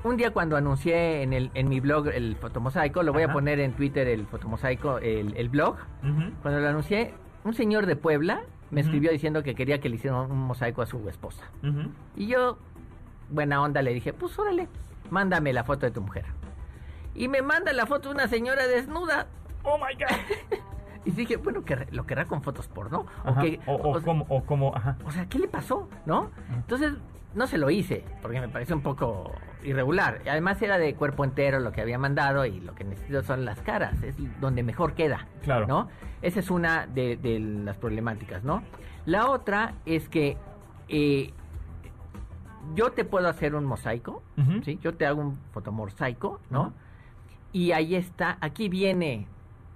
[0.04, 3.32] Un día cuando anuncié en, el, en mi blog el fotomosaico, lo voy Ajá.
[3.32, 5.76] a poner en Twitter el fotomosaico, el, el blog.
[6.42, 10.30] Cuando lo anuncié, un señor de Puebla me escribió diciendo que quería que le hicieran
[10.30, 11.44] un mosaico a su esposa.
[12.16, 12.58] Y yo,
[13.30, 14.68] buena onda, le dije, pues órale,
[15.10, 16.24] mándame la foto de tu mujer.
[17.14, 19.26] Y me manda la foto de una señora desnuda.
[19.62, 20.58] Oh my god.
[21.06, 23.04] Y dije, bueno, que lo querrá con fotos porno.
[23.26, 24.96] O, que, o, o o- como, o como, ajá.
[25.04, 25.86] o sea, ¿qué le pasó?
[26.06, 26.30] ¿No?
[26.54, 26.94] Entonces,
[27.34, 29.30] no se lo hice, porque me parece un poco
[29.62, 30.22] irregular.
[30.26, 33.60] Además era de cuerpo entero lo que había mandado y lo que necesito son las
[33.60, 35.26] caras, es donde mejor queda.
[35.42, 35.66] Claro.
[35.66, 35.88] ¿No?
[36.22, 38.62] Esa es una de, de las problemáticas, ¿no?
[39.04, 40.38] La otra es que
[40.88, 41.34] eh,
[42.74, 44.22] yo te puedo hacer un mosaico.
[44.64, 44.78] ¿sí?
[44.82, 46.72] Yo te hago un fotomosaico, ¿no?
[47.54, 49.26] Y ahí está, aquí viene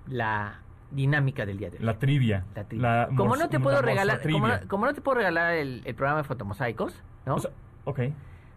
[0.08, 0.58] la
[0.90, 1.84] dinámica del día de hoy.
[1.84, 2.44] La trivia.
[2.56, 4.60] La tri- La como no te puedo regalar, como trivia.
[4.62, 7.36] no, como no te puedo regalar el, el programa de fotomosaicos, ¿no?
[7.36, 7.50] O sea,
[7.84, 8.00] ok.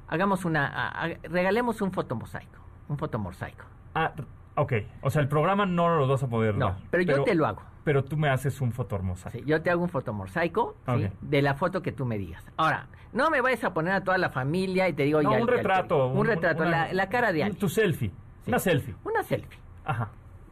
[0.07, 2.57] Hagamos una, a- a- regalemos un fotomosaico,
[2.89, 3.63] un fotomosaico.
[3.93, 4.12] Ah,
[4.55, 4.73] ok.
[5.03, 6.77] O sea, el programa no lo vas a poder No, dar.
[6.89, 7.62] pero yo te lo hago.
[7.84, 9.38] Pero tú me haces un fotomosaico.
[9.38, 11.10] Sí, yo te hago un fotomosaico ¿sí?
[11.21, 12.43] De la foto que tú me digas.
[12.57, 15.41] Ahora, no me vayas a poner a toda la familia y te digo No, ya.
[15.41, 16.07] un ya- retrato.
[16.07, 17.60] Un, retrato, una- la, la cara de alguien.
[17.60, 18.12] Tu selfie.
[18.43, 18.49] Sí.
[18.51, 18.95] Una selfie.
[19.04, 19.60] Una selfie.
[19.86, 20.10] Ajá.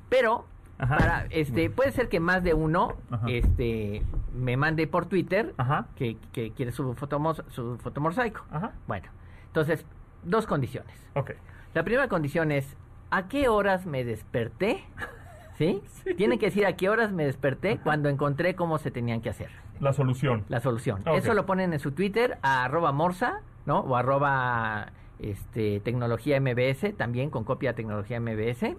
[0.10, 0.45] Pero
[0.78, 0.97] Ajá.
[0.97, 3.28] para este puede ser que más de uno Ajá.
[3.30, 5.88] este me mande por Twitter Ajá.
[5.95, 8.45] que, que quiere su fotomos, su fotomosaico.
[8.88, 9.08] Bueno,
[9.47, 9.86] entonces
[10.23, 10.93] dos condiciones.
[11.15, 11.32] Ok.
[11.73, 12.75] La primera condición es
[13.12, 14.84] ¿a qué horas me desperté?
[15.58, 15.82] ¿Sí?
[16.15, 19.49] Tiene que decir a qué horas me desperté cuando encontré cómo se tenían que hacer.
[19.82, 20.45] La solución.
[20.47, 21.02] La solución.
[21.13, 23.80] Eso lo ponen en su Twitter a arroba morsa, ¿no?
[23.82, 28.75] O arroba este, tecnología MBS, también con copia de tecnología MBS.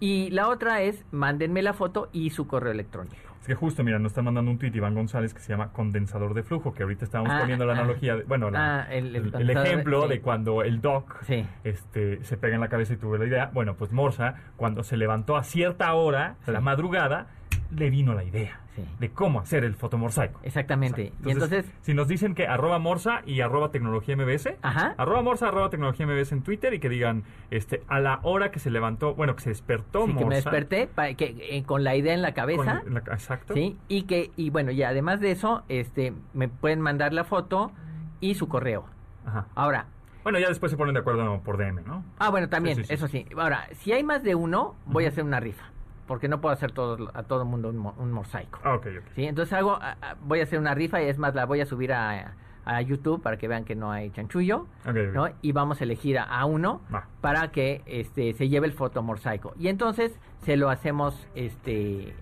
[0.00, 3.16] Y la otra es, mándenme la foto y su correo electrónico.
[3.40, 6.34] Es que justo, mira, nos está mandando un tweet Iván González que se llama condensador
[6.34, 7.78] de flujo, que ahorita estábamos Ah, poniendo la ah.
[7.78, 10.08] analogía, de- bueno, la- Ah, el- el el, el condensador de- ejemplo sí.
[10.08, 11.46] de cuando el doc Sí.
[11.64, 13.50] este, se pega en la cabeza y tuve la idea.
[13.54, 17.28] Bueno, pues Morsa, cuando se levantó a cierta hora de la madrugada,
[17.70, 18.84] le vino la idea Sí.
[19.00, 20.38] de cómo hacer el fotomosaico.
[20.44, 21.12] Exactamente.
[21.24, 24.94] Y entonces, si nos dicen que arroba morsa y arroba tecnología MBS, Ajá.
[24.96, 28.60] arroba morsa, arroba tecnología MBS en Twitter y que digan, este, a la hora que
[28.60, 31.96] se levantó, bueno, que se despertó sí, que me Morsa, desperté que, eh, con la
[31.96, 32.82] idea en la con cabeza.
[32.88, 33.52] la- exacto.
[33.54, 37.72] Sí, y que, y bueno, y además de eso, este, me pueden mandar la foto
[38.20, 38.84] y su correo.
[39.26, 39.46] Ajá.
[39.56, 39.86] Ahora,
[40.24, 42.04] Bueno, ya después se ponen de acuerdo por DM, ¿no?
[42.18, 42.94] Ah, bueno, también, Sí, sí, sí.
[42.94, 43.26] eso sí.
[43.36, 45.64] Ahora, si hay más de uno, voy a hacer una rifa.
[46.08, 48.58] Porque no puedo hacer todo, a todo el mundo un, un mosaico.
[48.64, 49.04] Ah, ok, ok.
[49.14, 49.24] ¿sí?
[49.26, 49.78] Entonces hago,
[50.22, 53.22] voy a hacer una rifa y es más, la voy a subir a, a YouTube
[53.22, 54.66] para que vean que no hay chanchullo.
[54.84, 55.14] Ok, ok.
[55.14, 55.28] ¿no?
[55.42, 56.80] Y vamos a elegir a, a uno
[57.20, 59.54] para que este, se lleve el fotomosaico.
[59.58, 62.14] Y entonces se lo hacemos, este,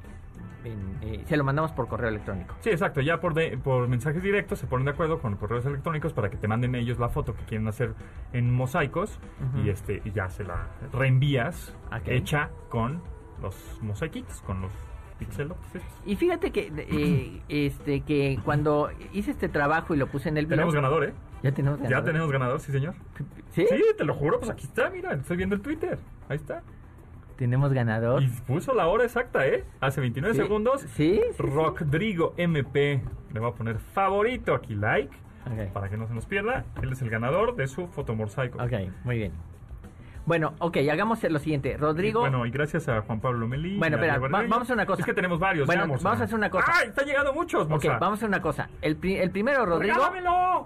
[0.65, 2.57] en- eh, se lo mandamos por correo electrónico.
[2.61, 3.01] Sí, exacto.
[3.01, 6.37] Ya por, de- por mensajes directos se ponen de acuerdo con correos electrónicos para que
[6.37, 7.95] te manden ellos la foto que quieren hacer
[8.33, 9.21] en mosaicos
[9.65, 11.73] y este y ya se la reenvías
[12.07, 13.01] hecha con
[13.43, 14.73] los mosaiquitos, con los
[15.21, 15.57] estos.
[16.05, 20.47] Y fíjate que, eh, este, que cuando hice este trabajo y lo puse en el
[20.47, 20.57] blog...
[20.59, 21.15] Tenemos ganador, ¿eh?
[21.43, 22.05] Ya tenemos Ya ganador.
[22.05, 22.95] tenemos ganador, sí, señor.
[23.53, 23.67] ¿Sí?
[23.69, 25.99] Sí, te lo juro, pues aquí está, mira, estoy viendo el Twitter.
[26.29, 26.63] Ahí está.
[27.37, 28.23] Tenemos ganador.
[28.23, 29.65] Y puso la hora exacta, ¿eh?
[29.81, 30.41] Hace 29 Sí.
[30.43, 30.81] segundos.
[30.95, 31.21] Sí.
[31.37, 31.45] sí,
[32.37, 33.03] MP.
[33.33, 35.15] Le voy a poner favorito aquí, like,
[35.73, 36.65] para que no se nos pierda.
[36.83, 38.63] Él es el ganador de su fotomosaico.
[38.63, 38.73] Ok,
[39.05, 39.33] muy bien.
[40.27, 41.77] Bueno, ok, hagamos lo siguiente.
[41.77, 42.21] Rodrigo.
[42.21, 43.79] Bueno, y gracias a Juan Pablo Melí.
[43.79, 45.01] Bueno, espera, va- vamos a hacer una cosa.
[45.01, 45.67] Es que tenemos varios.
[45.67, 46.67] Bueno, vamos a hacer una cosa.
[46.75, 46.89] ¡Ay!
[46.89, 48.69] Están llegando muchos, ok, vamos a hacer una cosa.
[48.83, 49.95] El, pri- el primero, Rodrigo.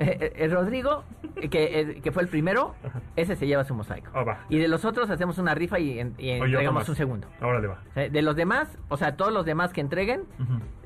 [0.00, 1.04] Eh, eh, el Rodrigo,
[1.36, 2.74] eh, que, eh, que fue el primero,
[3.16, 4.10] ese se lleva su mosaico.
[4.14, 4.38] Ah, va.
[4.48, 7.28] Y de los otros hacemos una rifa y, en- y entregamos un segundo.
[7.40, 7.78] Ahora le va.
[7.94, 10.22] Sea, De los demás, o sea, todos los demás que entreguen.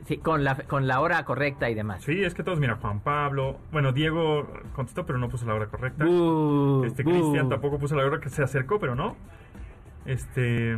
[0.06, 2.02] Sí, con la, con la hora correcta y demás.
[2.02, 3.58] Sí, es que todos, mira, Juan Pablo.
[3.72, 6.04] Bueno, Diego contestó, pero no puso la hora correcta.
[6.06, 7.06] Uh, Este uh.
[7.10, 9.16] Cristian tampoco puso la hora que se acercó, pero no.
[10.06, 10.76] Este.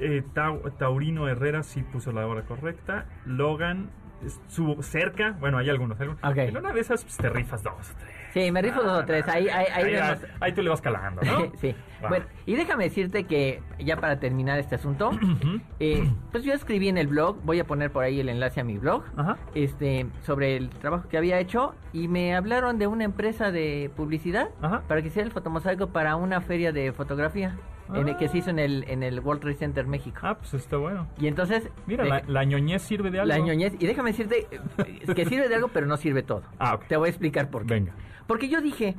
[0.00, 3.06] eh, Tau- Taurino Herrera sí puso la hora correcta.
[3.26, 3.90] Logan
[4.24, 5.36] estuvo cerca.
[5.40, 6.00] Bueno, hay algunos.
[6.00, 6.20] algunos.
[6.22, 8.14] En una de esas pues, te rifas dos o tres.
[8.32, 9.26] Sí, me rifo dos o tres.
[9.28, 11.52] Ahí, ahí, ahí Ahí, ahí tú le vas calando, ¿no?
[11.60, 11.74] sí.
[12.08, 15.10] Bueno, y déjame decirte que ya para terminar este asunto,
[15.80, 18.64] eh, pues yo escribí en el blog, voy a poner por ahí el enlace a
[18.64, 19.38] mi blog, Ajá.
[19.54, 24.50] este, sobre el trabajo que había hecho y me hablaron de una empresa de publicidad
[24.62, 24.82] Ajá.
[24.86, 27.56] para que hiciera el fotomosaico para una feria de fotografía
[27.94, 30.18] en el, que se hizo en el, en el World Trade Center México.
[30.22, 31.06] Ah, pues está bueno.
[31.18, 33.28] Y entonces, Mira, de- la, la ñoñez sirve de algo.
[33.28, 36.42] la ñoñez, y déjame decirte eh, que sirve de algo, pero no sirve todo.
[36.58, 36.78] Ah.
[36.88, 37.74] Te voy a explicar por qué.
[37.74, 37.94] Venga.
[38.26, 38.94] Porque yo dije,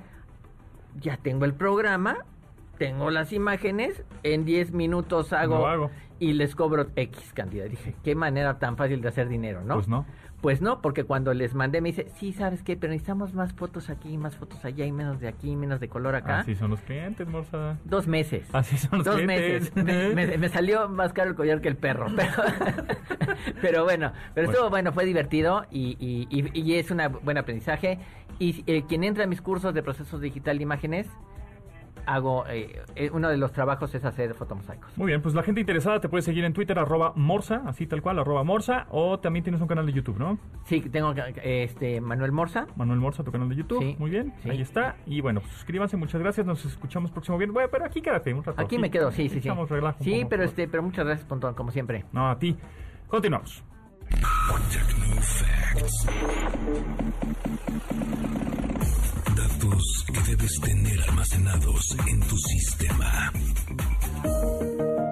[1.00, 2.18] ya tengo el programa,
[2.78, 5.92] tengo las imágenes, en 10 minutos hago, Lo hago.
[6.20, 7.66] y les cobro X cantidad.
[7.66, 9.76] Dije, qué manera tan fácil de hacer dinero, ¿no?
[9.76, 10.06] Pues no.
[10.42, 12.78] Pues no, porque cuando les mandé me dice, sí, ¿sabes qué?
[12.78, 16.16] Pero necesitamos más fotos aquí, más fotos allá y menos de aquí, menos de color
[16.16, 16.40] acá.
[16.40, 17.78] Así son los clientes, Morsa.
[17.84, 18.48] Dos meses.
[18.54, 19.76] Así son los Dos clientes.
[19.76, 20.14] meses.
[20.16, 22.08] Me, me- me salió más caro el collar que el perro.
[22.16, 22.32] Pero,
[23.62, 24.52] pero bueno, pero Bueno.
[24.52, 28.00] estuvo bueno, fue divertido y, y- y- y es un buen aprendizaje.
[28.40, 31.08] Y eh, quien entra a mis cursos de procesos digital de imágenes,
[32.06, 34.98] hago, eh, eh, uno de los trabajos es hacer fotomosaicos.
[34.98, 38.02] Muy bien, pues la gente interesada te puede seguir en Twitter, arroba Morsa, así tal
[38.02, 40.38] cual, arroba Morsa, o también tienes un canal de YouTube, ¿no?
[40.66, 42.68] Sí, tengo este Manuel Morsa.
[42.76, 43.80] Manuel Morsa, tu canal de YouTube.
[43.80, 44.50] Sí, Muy bien, sí.
[44.50, 44.98] ahí está.
[45.06, 47.54] Y bueno, pues suscríbanse, muchas gracias, nos escuchamos próximo viernes.
[47.54, 48.62] Bueno, pero aquí quédate un rato.
[48.62, 49.50] Aquí me quedo, sí, sí, sí.
[49.50, 50.30] Sí, poco.
[50.30, 52.06] pero este, pero muchas gracias, Pontón, como siempre.
[52.12, 52.58] No, a ti.
[53.08, 53.64] Continuamos.
[60.14, 63.32] Que debes tener almacenados en tu sistema.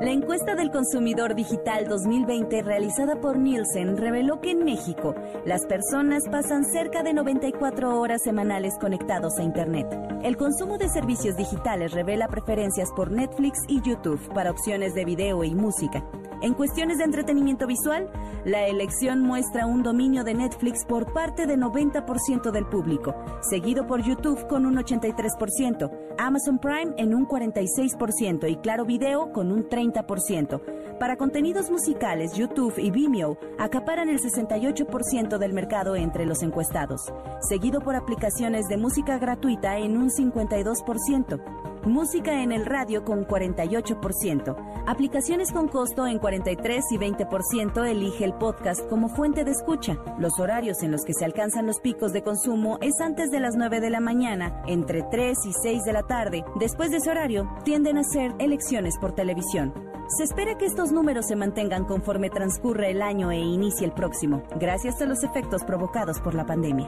[0.01, 6.23] La encuesta del consumidor digital 2020 realizada por Nielsen reveló que en México las personas
[6.29, 9.87] pasan cerca de 94 horas semanales conectados a Internet.
[10.23, 15.45] El consumo de servicios digitales revela preferencias por Netflix y YouTube para opciones de video
[15.45, 16.03] y música.
[16.41, 18.09] En cuestiones de entretenimiento visual,
[18.45, 24.03] la elección muestra un dominio de Netflix por parte de 90% del público, seguido por
[24.03, 30.61] YouTube con un 83%, Amazon Prime en un 46% y Claro Video con un 30%.
[30.99, 37.01] Para contenidos musicales, YouTube y Vimeo acaparan el 68% del mercado entre los encuestados,
[37.41, 41.76] seguido por aplicaciones de música gratuita en un 52%.
[41.87, 44.83] Música en el radio con 48%.
[44.85, 49.97] Aplicaciones con costo en 43 y 20% elige el podcast como fuente de escucha.
[50.19, 53.55] Los horarios en los que se alcanzan los picos de consumo es antes de las
[53.55, 56.43] 9 de la mañana, entre 3 y 6 de la tarde.
[56.59, 59.73] Después de ese horario, tienden a ser elecciones por televisión.
[60.09, 64.43] Se espera que estos números se mantengan conforme transcurre el año e inicie el próximo,
[64.59, 66.87] gracias a los efectos provocados por la pandemia.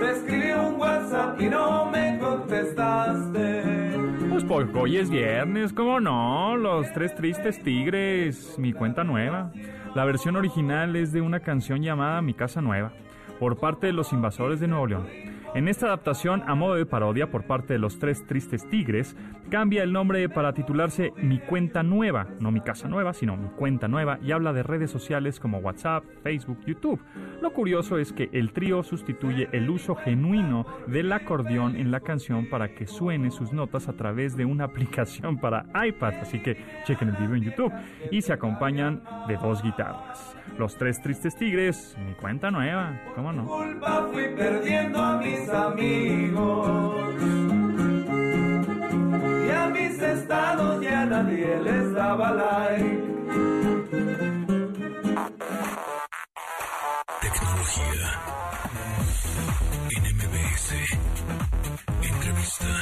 [0.00, 3.62] Te escribí un WhatsApp y no me contestaste.
[4.30, 6.56] Pues porque hoy es viernes, ¿cómo no?
[6.56, 9.50] Los tres tristes tigres, mi cuenta nueva.
[9.94, 12.92] La versión original es de una canción llamada Mi Casa Nueva,
[13.40, 15.35] por parte de los invasores de Nuevo León.
[15.56, 19.16] En esta adaptación, a modo de parodia por parte de los tres tristes tigres,
[19.48, 23.88] cambia el nombre para titularse Mi cuenta nueva, no mi casa nueva, sino mi cuenta
[23.88, 27.00] nueva, y habla de redes sociales como WhatsApp, Facebook, YouTube.
[27.40, 32.50] Lo curioso es que el trío sustituye el uso genuino del acordeón en la canción
[32.50, 37.08] para que suene sus notas a través de una aplicación para iPad, así que chequen
[37.08, 37.72] el video en YouTube,
[38.10, 40.36] y se acompañan de dos guitarras.
[40.58, 43.46] Los tres tristes tigres, mi cuenta nueva, ¿cómo no?
[43.46, 47.14] Culpa fui perdiendo a mis amigos.
[49.46, 53.02] Y a mis estados ya nadie les daba like.
[57.20, 58.08] Tecnología.
[59.90, 60.74] En MBS.
[62.02, 62.75] Entrevista.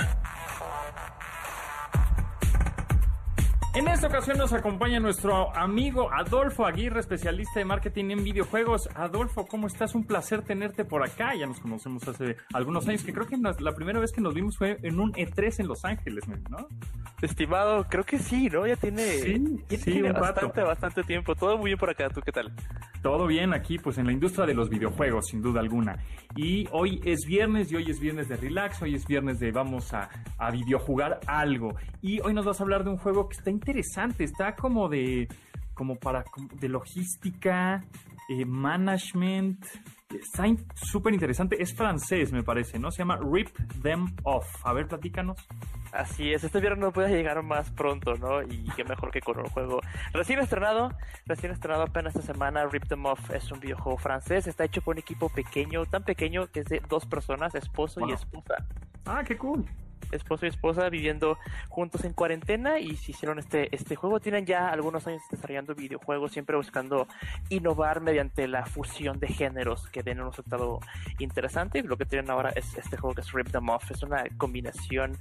[3.76, 8.88] En esta ocasión nos acompaña nuestro amigo Adolfo Aguirre, especialista de marketing en videojuegos.
[8.94, 9.96] Adolfo, ¿cómo estás?
[9.96, 11.34] Un placer tenerte por acá.
[11.34, 14.32] Ya nos conocemos hace algunos años, que creo que nos- la primera vez que nos
[14.32, 16.68] vimos fue en un E3 en Los Ángeles, ¿no?
[17.20, 18.64] Estimado, creo que sí, ¿no?
[18.64, 21.34] Ya tiene, Sí, ya sí, tiene bastante, bastante tiempo.
[21.34, 22.08] Todo muy bien por acá.
[22.10, 22.52] ¿Tú qué tal?
[23.02, 25.98] Todo bien aquí, pues en la industria de los videojuegos, sin duda alguna.
[26.36, 29.92] Y hoy es viernes, y hoy es viernes de relax, hoy es viernes de vamos
[29.92, 30.08] a,
[30.38, 31.74] a videojugar algo.
[32.02, 33.63] Y hoy nos vas a hablar de un juego que está interesante,
[34.18, 35.28] está como de,
[35.74, 36.24] como para,
[36.60, 37.84] de logística,
[38.28, 39.64] eh, management.
[40.10, 42.90] Está súper interesante, es francés me parece, ¿no?
[42.90, 43.48] Se llama Rip
[43.82, 44.46] Them Off.
[44.64, 45.36] A ver, platícanos.
[45.92, 48.42] Así es, este viernes no puede llegar más pronto, ¿no?
[48.42, 49.80] Y qué mejor que con un juego
[50.12, 50.90] recién estrenado,
[51.26, 52.66] recién estrenado apenas esta semana.
[52.66, 56.48] Rip Them Off es un videojuego francés, está hecho por un equipo pequeño, tan pequeño
[56.48, 58.54] que es de dos personas, esposo y esposa.
[59.06, 59.64] Ah, qué cool.
[60.12, 61.38] Esposo y esposa viviendo
[61.68, 64.20] juntos en cuarentena y se hicieron este, este juego.
[64.20, 67.06] Tienen ya algunos años desarrollando videojuegos, siempre buscando
[67.48, 70.80] innovar mediante la fusión de géneros que den un resultado
[71.18, 71.82] interesante.
[71.82, 73.90] Lo que tienen ahora es este juego que es Rip Them Off.
[73.90, 75.16] Es una combinación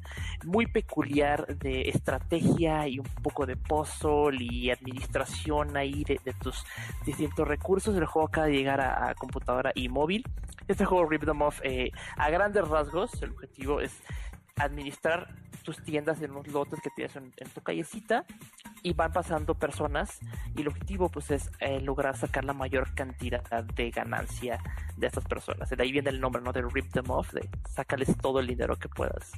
[0.46, 6.66] muy peculiar de estrategia y un poco de puzzle y administración ahí de, tus
[7.06, 7.96] distintos recursos.
[7.96, 10.24] El juego acaba de llegar a, a computadora y móvil.
[10.68, 14.02] Este juego Rip Them Off, eh, a grandes rasgos, el objetivo es
[14.58, 18.26] administrar tus tiendas en unos lotes que tienes en, en tu callecita
[18.84, 20.20] y van pasando personas
[20.56, 24.60] y el objetivo pues es eh, lograr sacar la mayor cantidad de ganancia
[24.98, 25.70] de estas personas.
[25.70, 26.52] De ahí viene el nombre, ¿no?
[26.52, 29.32] De rip them off, de sácales todo el dinero que puedas.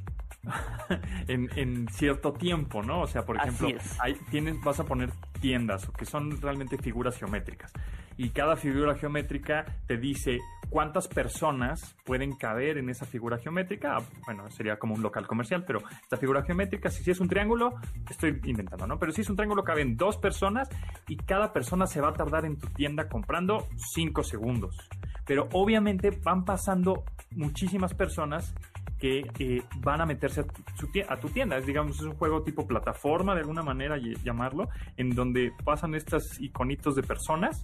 [1.28, 3.02] en, en cierto tiempo, ¿no?
[3.02, 7.72] O sea, por ejemplo, hay, tienes, vas a poner tiendas que son realmente figuras geométricas.
[8.18, 13.98] Y cada figura geométrica te dice cuántas personas pueden caber en esa figura geométrica.
[14.26, 17.76] Bueno, sería como un local comercial, pero esta figura geométrica, si, si es un triángulo,
[18.10, 19.00] estoy inventando, ¿no?
[19.00, 20.70] Pero si es un triángulo, caben dos personas
[21.08, 24.78] y cada persona se va a tardar en tu tienda comprando cinco segundos.
[25.26, 28.54] Pero obviamente van pasando muchísimas personas
[28.98, 31.58] que van a meterse a tu, su tie- a tu tienda.
[31.58, 36.40] Es, digamos, es un juego tipo plataforma, de alguna manera llamarlo, en donde pasan estos
[36.42, 37.62] iconitos de personas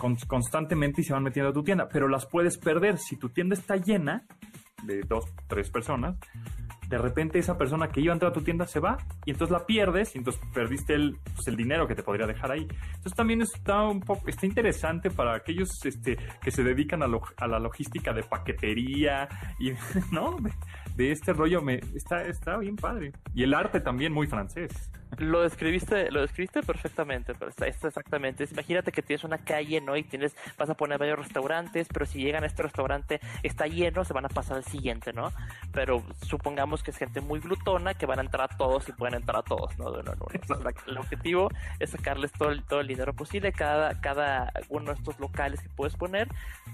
[0.00, 2.98] con- constantemente y se van metiendo a tu tienda, pero las puedes perder.
[2.98, 4.24] Si tu tienda está llena
[4.82, 6.16] de dos, tres personas,
[6.88, 9.52] de repente esa persona que iba a entrar a tu tienda se va y entonces
[9.52, 12.62] la pierdes y entonces perdiste el, pues, el dinero que te podría dejar ahí.
[12.62, 17.20] Entonces también está un poco, está interesante para aquellos este, que se dedican a, lo-
[17.36, 19.28] a la logística de paquetería
[19.60, 19.70] y,
[20.12, 20.36] ¿no?
[20.40, 20.50] De,
[20.96, 23.12] de este rollo, me, está, está bien padre.
[23.34, 24.90] Y el arte también muy francés.
[25.18, 28.46] Lo describiste, lo describiste perfectamente, pero está, está exactamente.
[28.50, 29.96] Imagínate que tienes una calle, ¿no?
[29.96, 34.04] Y tienes, vas a poner varios restaurantes, pero si llegan a este restaurante, está lleno,
[34.04, 35.32] se van a pasar al siguiente, ¿no?
[35.72, 39.14] Pero supongamos que es gente muy glutona, que van a entrar a todos y pueden
[39.16, 39.90] entrar a todos, ¿no?
[39.98, 43.52] Entonces, la- el objetivo es sacarles todo el, todo el dinero posible.
[43.52, 46.28] Cada, cada uno de estos locales que puedes poner,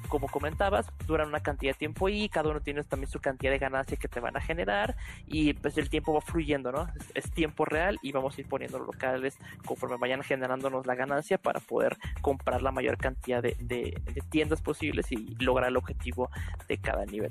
[0.09, 3.59] como comentabas, duran una cantidad de tiempo y cada uno tiene también su cantidad de
[3.59, 4.95] ganancia que te van a generar
[5.27, 6.87] y pues el tiempo va fluyendo, ¿no?
[7.15, 10.95] Es, es tiempo real y vamos a ir poniendo los locales conforme vayan generándonos la
[10.95, 14.01] ganancia para poder comprar la mayor cantidad de,
[14.31, 16.31] tiendas posibles y lograr el objetivo
[16.69, 17.31] de cada nivel.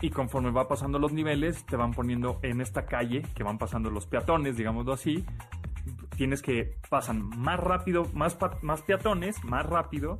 [0.00, 3.90] Y conforme va pasando los niveles, te van poniendo en esta calle, que van pasando
[3.90, 5.24] los peatones, digámoslo así.
[6.16, 10.18] Tienes que pasan más rápido, más, más peatones, más rápido.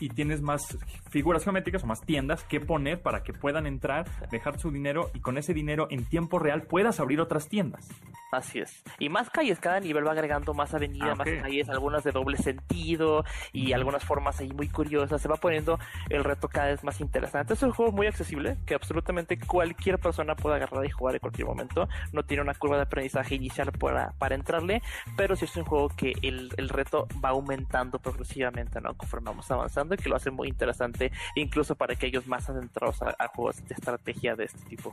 [0.00, 0.76] y tienes más
[1.14, 5.20] figuras geométricas o más tiendas que poner para que puedan entrar, dejar su dinero y
[5.20, 7.88] con ese dinero en tiempo real puedas abrir otras tiendas.
[8.32, 8.82] Así es.
[8.98, 12.36] Y más calles, cada nivel va agregando más avenidas, Ah, más calles, algunas de doble
[12.36, 15.22] sentido y algunas formas ahí muy curiosas.
[15.22, 17.54] Se va poniendo el reto cada vez más interesante.
[17.54, 21.46] Es un juego muy accesible que absolutamente cualquier persona puede agarrar y jugar en cualquier
[21.46, 21.88] momento.
[22.12, 24.82] No tiene una curva de aprendizaje inicial para, para entrarle,
[25.16, 28.94] pero sí es un juego que el, el reto va aumentando progresivamente, ¿no?
[28.94, 31.03] Conforme vamos avanzando y que lo hace muy interesante,
[31.34, 34.92] incluso para aquellos más adentrados a, a juegos de estrategia de este tipo.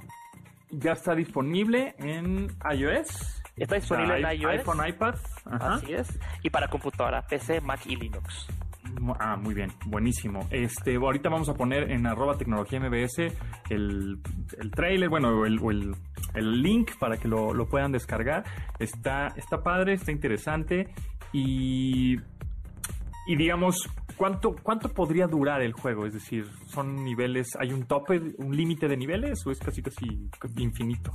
[0.70, 3.41] Ya está disponible en iOS.
[3.57, 4.51] Está disponible en iOS.
[4.59, 5.16] iPhone, iPad.
[5.45, 5.74] Ajá.
[5.76, 6.20] Así es.
[6.43, 8.47] Y para computadora, PC, Mac y Linux.
[9.20, 10.47] Ah, muy bien, buenísimo.
[10.49, 13.20] Este, ahorita vamos a poner en arroba tecnología MBS
[13.70, 14.20] el,
[14.59, 15.95] el trailer, bueno, el, el,
[16.34, 18.43] el link para que lo, lo puedan descargar.
[18.80, 20.93] Está, está padre, está interesante
[21.32, 22.18] y,
[23.28, 23.89] y digamos,
[24.22, 26.05] ¿cuánto, ¿cuánto podría durar el juego?
[26.05, 30.30] Es decir, ¿son niveles, hay un tope, un límite de niveles o es casi casi
[30.57, 31.11] infinito?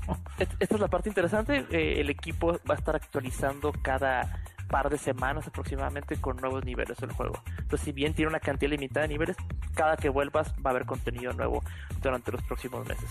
[0.58, 1.66] Esta es la parte interesante.
[1.70, 6.98] eh, el equipo va a estar actualizando cada par de semanas aproximadamente con nuevos niveles
[6.98, 7.40] del juego.
[7.50, 9.36] Entonces, si bien tiene una cantidad limitada de niveles,
[9.76, 11.62] cada que vuelvas va a haber contenido nuevo
[12.02, 13.08] durante los próximos meses.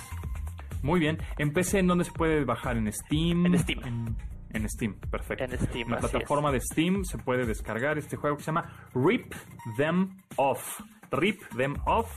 [0.84, 1.20] Muy bien.
[1.38, 2.76] ¿En PC en dónde se puede bajar?
[2.76, 3.46] ¿En Steam?
[3.46, 3.82] En Steam.
[3.86, 4.18] En,
[4.56, 5.44] en Steam, perfecto.
[5.44, 9.34] En Steam, la plataforma de Steam se puede descargar este juego que se llama Rip
[9.78, 10.82] Them Off.
[11.12, 12.10] Rip Them Off.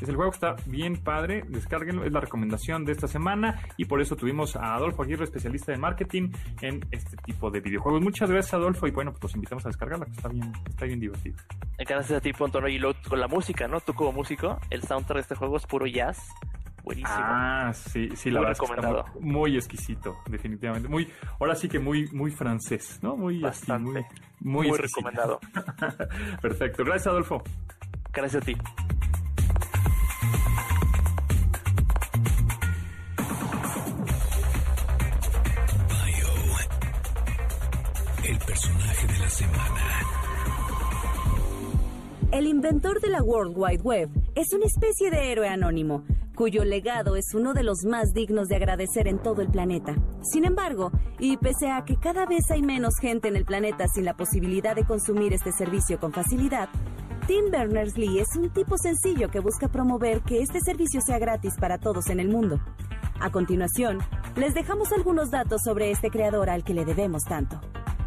[0.00, 3.84] Es el juego que está bien padre, descárguenlo, es la recomendación de esta semana y
[3.84, 6.30] por eso tuvimos a Adolfo Aguirre, especialista de marketing
[6.60, 8.02] en este tipo de videojuegos.
[8.02, 11.00] Muchas gracias Adolfo y bueno, pues los invitamos a descargarla, que está bien, está bien
[11.00, 11.36] divertido.
[11.78, 12.68] Gracias a ti, Pontono.
[12.68, 13.80] Y luego con la música, ¿no?
[13.80, 16.18] Tú como músico, el soundtrack de este juego es puro jazz.
[16.84, 17.16] Buenísimo.
[17.18, 19.20] Ah, sí, sí, la Muy verdad es que está recomendado.
[19.20, 20.86] muy, muy exquisito, definitivamente.
[20.88, 21.10] Muy,
[21.40, 23.16] ahora sí que muy, muy francés, ¿no?
[23.16, 24.06] Muy, así, Bastante.
[24.40, 25.40] muy, muy, recomendado.
[26.42, 27.42] Perfecto, gracias Adolfo.
[28.12, 28.54] Gracias a ti.
[35.88, 36.30] Bio.
[38.30, 40.13] El personaje de la semana.
[42.34, 46.02] El inventor de la World Wide Web es una especie de héroe anónimo,
[46.34, 49.94] cuyo legado es uno de los más dignos de agradecer en todo el planeta.
[50.32, 54.04] Sin embargo, y pese a que cada vez hay menos gente en el planeta sin
[54.04, 56.68] la posibilidad de consumir este servicio con facilidad,
[57.28, 61.78] Tim Berners-Lee es un tipo sencillo que busca promover que este servicio sea gratis para
[61.78, 62.58] todos en el mundo.
[63.20, 63.98] A continuación,
[64.34, 67.60] les dejamos algunos datos sobre este creador al que le debemos tanto.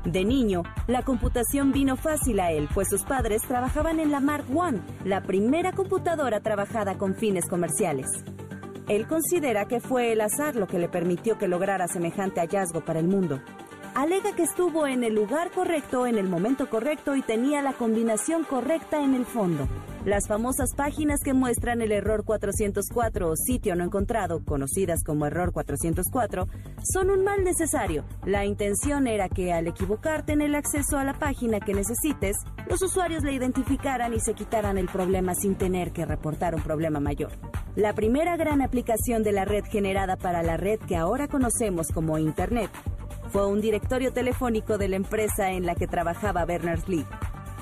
[0.08, 4.45] De niño, la computación vino fácil a él, pues sus padres trabajaban en la Mark
[4.49, 8.08] I, la primera computadora trabajada con fines comerciales.
[8.88, 13.01] Él considera que fue el azar lo que le permitió que lograra semejante hallazgo para
[13.01, 13.41] el mundo.
[13.98, 18.43] Alega que estuvo en el lugar correcto en el momento correcto y tenía la combinación
[18.43, 19.68] correcta en el fondo.
[20.06, 25.52] Las famosas páginas que muestran el error 404 o sitio no encontrado, conocidas como error
[25.52, 26.48] 404,
[26.84, 28.06] son un mal necesario.
[28.24, 32.38] La intención era que al equivocarte en el acceso a la página que necesites,
[32.70, 37.00] los usuarios la identificaran y se quitaran el problema sin tener que reportar un problema
[37.00, 37.32] mayor.
[37.76, 42.20] La primera gran aplicación de la red generada para la red que ahora conocemos como
[42.20, 42.70] Internet
[43.45, 47.05] un directorio telefónico de la empresa en la que trabajaba Berners-Lee.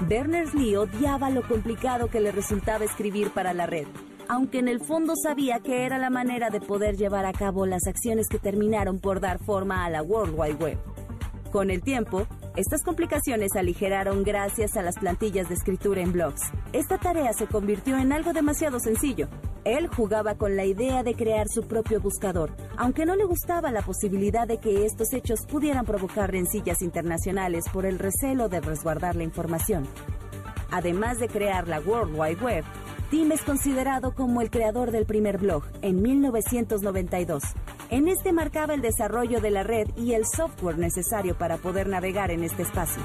[0.07, 3.87] Berners-Lee odiaba lo complicado que le resultaba escribir para la red,
[4.29, 7.87] aunque en el fondo sabía que era la manera de poder llevar a cabo las
[7.87, 11.04] acciones que terminaron por dar forma a la World Wide Web.
[11.55, 12.27] Con el tiempo,
[12.57, 16.41] estas complicaciones aligeraron gracias a las plantillas de escritura en blogs.
[16.73, 19.29] Esta tarea se convirtió en algo demasiado sencillo.
[19.63, 23.83] Él jugaba con la idea de crear su propio buscador, aunque no le gustaba la
[23.83, 29.23] posibilidad de que estos hechos pudieran provocar rencillas internacionales por el recelo de resguardar la
[29.23, 29.87] información.
[30.71, 32.65] Además de crear la World Wide Web,
[33.09, 37.43] Tim es considerado como el creador del primer blog en 1992.
[37.89, 42.31] En este marcaba el desarrollo de la red y el software necesario para poder navegar
[42.31, 43.01] en este espacio.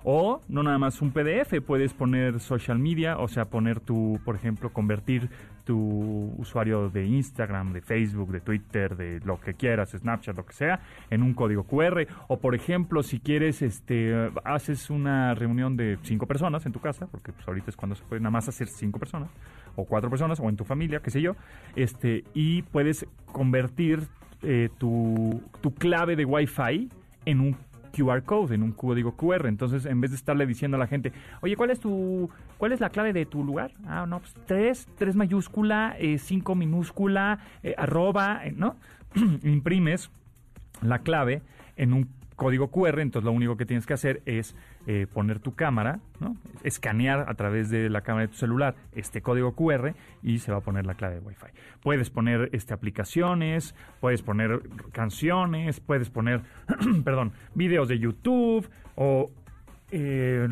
[0.05, 4.37] O no nada más un PDF, puedes poner social media, o sea, poner tu, por
[4.37, 5.29] ejemplo, convertir
[5.65, 10.55] tu usuario de Instagram, de Facebook, de Twitter, de lo que quieras, Snapchat, lo que
[10.55, 12.07] sea, en un código QR.
[12.29, 17.07] O por ejemplo, si quieres, este, haces una reunión de cinco personas en tu casa,
[17.07, 19.29] porque pues, ahorita es cuando se puede nada más hacer cinco personas,
[19.77, 21.37] o cuatro personas, o en tu familia, qué sé yo,
[21.77, 24.05] este, y puedes convertir
[24.43, 26.89] eh, tu, tu clave de Wi-Fi
[27.29, 27.57] en un
[27.93, 29.47] QR code, en un código QR.
[29.47, 32.81] Entonces, en vez de estarle diciendo a la gente, oye, ¿cuál es tu, cuál es
[32.81, 33.73] la clave de tu lugar?
[33.87, 38.77] Ah, no, pues tres, tres mayúscula, eh, cinco minúscula, eh, arroba, eh, ¿no?
[39.43, 40.11] Imprimes
[40.81, 41.43] la clave
[41.77, 42.09] en un
[42.39, 44.55] código QR, entonces lo único que tienes que hacer es
[44.87, 46.37] eh, poner tu cámara, ¿no?
[46.63, 50.59] escanear a través de la cámara de tu celular este código QR y se va
[50.59, 51.49] a poner la clave de Wi-Fi.
[51.83, 54.63] Puedes poner este, aplicaciones, puedes poner
[54.93, 56.43] canciones, puedes poner,
[57.05, 59.31] perdón, videos de YouTube o
[59.91, 60.49] eh,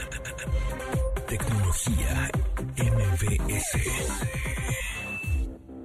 [1.28, 2.30] tecnología
[2.76, 3.78] MBS.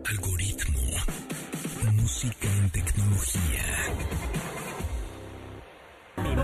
[0.09, 0.81] Algoritmo,
[1.93, 3.63] música en tecnología.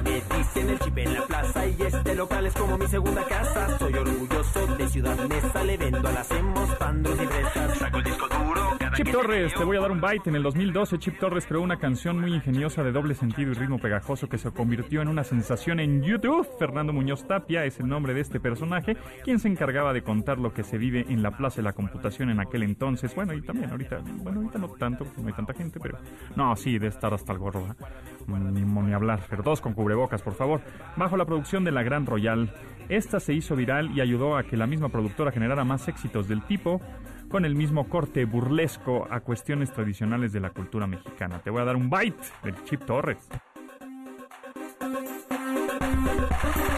[0.03, 3.79] Me dicen el chip en la plaza y este local es como mi segunda casa.
[3.79, 7.77] Soy orgulloso de Ciudad Neza, le vendo a las hemos, pandos y fresas.
[7.77, 8.78] Saco el disco duro.
[8.95, 10.27] Chip Torres, te voy a dar un byte.
[10.27, 13.79] En el 2012, Chip Torres creó una canción muy ingeniosa de doble sentido y ritmo
[13.79, 16.47] pegajoso que se convirtió en una sensación en YouTube.
[16.57, 20.53] Fernando Muñoz Tapia es el nombre de este personaje, quien se encargaba de contar lo
[20.53, 23.13] que se vive en la plaza de la computación en aquel entonces.
[23.15, 25.97] Bueno, y también ahorita, bueno, ahorita no tanto, porque no hay tanta gente, pero
[26.35, 27.85] no, sí, de estar hasta el gorro, ¿eh?
[28.27, 30.61] ni, ni hablar, pero todos con cubrebocas, por favor.
[30.95, 32.53] Bajo la producción de La Gran Royal,
[32.89, 36.41] esta se hizo viral y ayudó a que la misma productora generara más éxitos del
[36.43, 36.81] tipo
[37.29, 41.39] con el mismo corte burlesco a cuestiones tradicionales de la cultura mexicana.
[41.39, 43.17] Te voy a dar un bite del Chip Torres.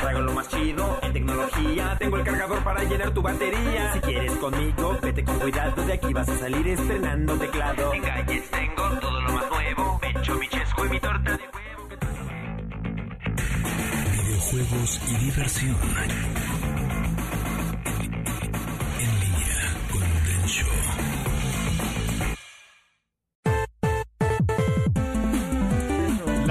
[0.02, 1.96] Traigo lo más chido en tecnología.
[1.98, 3.94] Tengo el cargador para llenar tu batería.
[3.94, 5.86] Si quieres conmigo, vete con cuidado.
[5.86, 7.94] De aquí vas a salir estrenando teclado.
[7.94, 10.00] En calles tengo todo lo más nuevo.
[10.00, 11.90] Pecho, mi chesco y mi torta de huevo.
[14.24, 15.78] Videojuegos y diversión.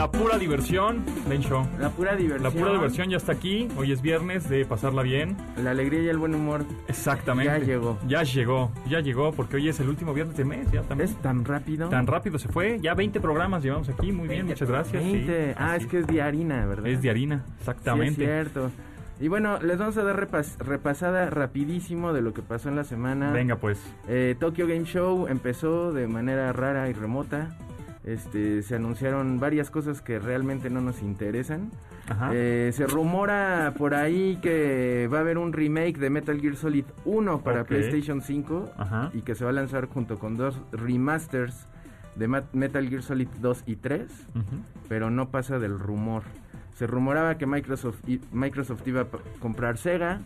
[0.01, 1.62] La pura diversión, Ben Show.
[1.78, 2.42] La pura diversión.
[2.42, 3.68] La pura diversión ya está aquí.
[3.76, 5.36] Hoy es viernes de pasarla bien.
[5.62, 6.64] La alegría y el buen humor.
[6.88, 7.53] Exactamente.
[7.53, 7.98] Ya llegó.
[8.09, 8.70] Ya llegó.
[8.88, 10.70] Ya llegó porque hoy es el último viernes del mes.
[10.72, 11.11] Ya también.
[11.11, 11.90] ¿Es tan rápido?
[11.90, 12.78] Tan rápido se fue.
[12.80, 14.11] Ya 20 programas llevamos aquí.
[14.11, 15.03] Muy bien, muchas gracias.
[15.03, 15.12] sí.
[15.12, 15.55] 20.
[15.59, 16.86] ah, Así es que es de harina, ¿verdad?
[16.86, 18.09] Es de harina, Sí, exactamente.
[18.12, 18.70] es cierto.
[19.20, 22.84] Y bueno, les vamos a dar repas- repasada rapidísimo de lo que pasó en la
[22.84, 23.32] semana.
[23.32, 23.78] Venga pues.
[24.09, 27.51] Eh, Tokyo Game Show empezó de manera rara y remota.
[28.05, 31.70] Este, se anunciaron varias cosas que realmente no nos interesan.
[32.09, 32.30] Ajá.
[32.32, 36.84] Eh, se rumora por ahí que va a haber un remake de Metal Gear Solid
[37.05, 37.64] 1 para.
[37.64, 39.11] PlayStation 5 Ajá.
[39.12, 41.66] y que se va a lanzar junto con dos remasters
[42.16, 44.03] de Metal Gear Solid 2 y 3,
[44.34, 44.44] Ujú.
[44.88, 46.22] pero no pasa del rumor.
[46.74, 47.98] Se rumoraba que Microsoft,
[48.32, 49.07] Microsoft iba a
[49.40, 50.20] comprar Sega.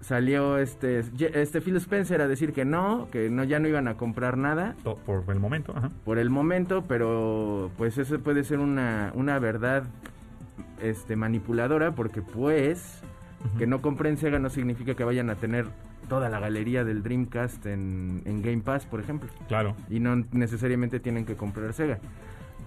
[0.00, 3.94] Salió este, este Phil Spencer a decir que no, que no ya no iban a
[3.96, 5.74] comprar nada Por el momento.
[5.76, 5.90] Ajá.
[6.04, 9.82] por el momento, pero pues eso puede ser una, una verdad
[10.80, 13.02] este manipuladora porque pues
[13.56, 15.66] que no compren Sega no significa que vayan a tener
[16.08, 19.76] toda la galería del Dreamcast en, en Game Pass, por ejemplo, Claro.
[19.90, 21.98] y no necesariamente tienen que comprar Sega.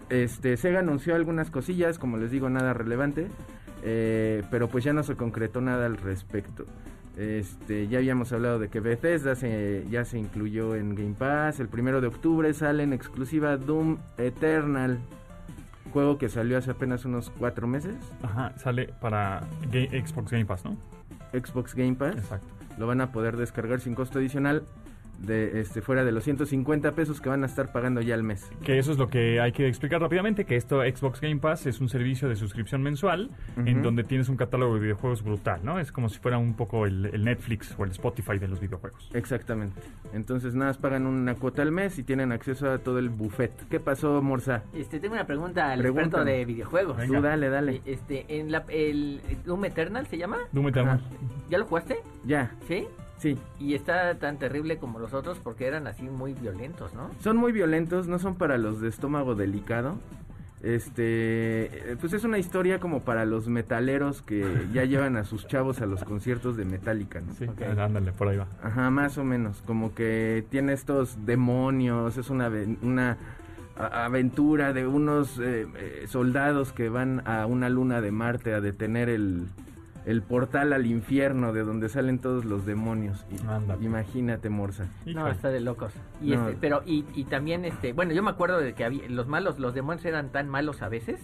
[0.10, 3.28] Este Sega anunció algunas cosillas, como les digo, nada relevante.
[3.84, 6.66] Eh, pero pues ya no se concretó nada al respecto.
[7.22, 11.60] Este, ya habíamos hablado de que Bethesda se, ya se incluyó en Game Pass.
[11.60, 14.98] El primero de octubre sale en exclusiva Doom Eternal.
[15.94, 17.94] Juego que salió hace apenas unos cuatro meses.
[18.24, 19.42] Ajá, sale para
[19.72, 20.76] Xbox Game Pass, ¿no?
[21.32, 22.16] Xbox Game Pass.
[22.16, 22.48] Exacto.
[22.80, 24.64] Lo van a poder descargar sin costo adicional.
[25.22, 28.50] De, este, fuera de los 150 pesos que van a estar pagando ya al mes.
[28.64, 31.80] Que eso es lo que hay que explicar rápidamente, que esto Xbox Game Pass es
[31.80, 33.30] un servicio de suscripción mensual
[33.66, 35.80] en donde tienes un catálogo de videojuegos brutal, ¿no?
[35.80, 39.10] Es como si fuera un poco el, el Netflix o el Spotify de los videojuegos.
[39.14, 39.80] Exactamente.
[40.14, 43.52] Entonces nada más pagan una cuota al mes y tienen acceso a todo el buffet.
[43.70, 44.64] ¿Qué pasó, Morsa?
[44.74, 46.08] Este, tengo una pregunta al Pregúntame.
[46.08, 46.98] experto de videojuegos.
[46.98, 47.18] Venga.
[47.18, 47.82] Tú dale, dale.
[47.86, 50.38] Este, en la, el Doom Eternal se llama.
[50.52, 51.02] Doom Eternal.
[51.50, 52.00] ¿Ya lo jugaste?
[52.26, 52.88] Ya, ¿Sí?
[53.22, 53.38] Sí.
[53.60, 57.10] Y está tan terrible como los otros porque eran así muy violentos, ¿no?
[57.20, 59.98] Son muy violentos, no son para los de estómago delicado.
[60.64, 65.48] Este, eh, pues es una historia como para los metaleros que ya llevan a sus
[65.48, 67.34] chavos a los conciertos de Metallica, ¿no?
[67.34, 67.62] Sí, Ok.
[67.80, 68.48] ándale, por ahí va.
[68.62, 72.52] Ajá, más o menos, como que tiene estos demonios, es una,
[72.84, 73.18] una
[73.76, 79.10] aventura de unos eh, eh, soldados que van a una luna de Marte a detener
[79.10, 79.48] el,
[80.06, 83.26] el portal al infierno de donde salen todos los demonios.
[83.32, 84.88] Y- imagínate, Morsa.
[85.06, 85.94] No, está de locos.
[86.22, 86.48] Y No.
[86.50, 89.60] este, pero y, y también este, bueno, yo me acuerdo de que había, los malos,
[89.60, 91.20] los demonios eran tan malos a veces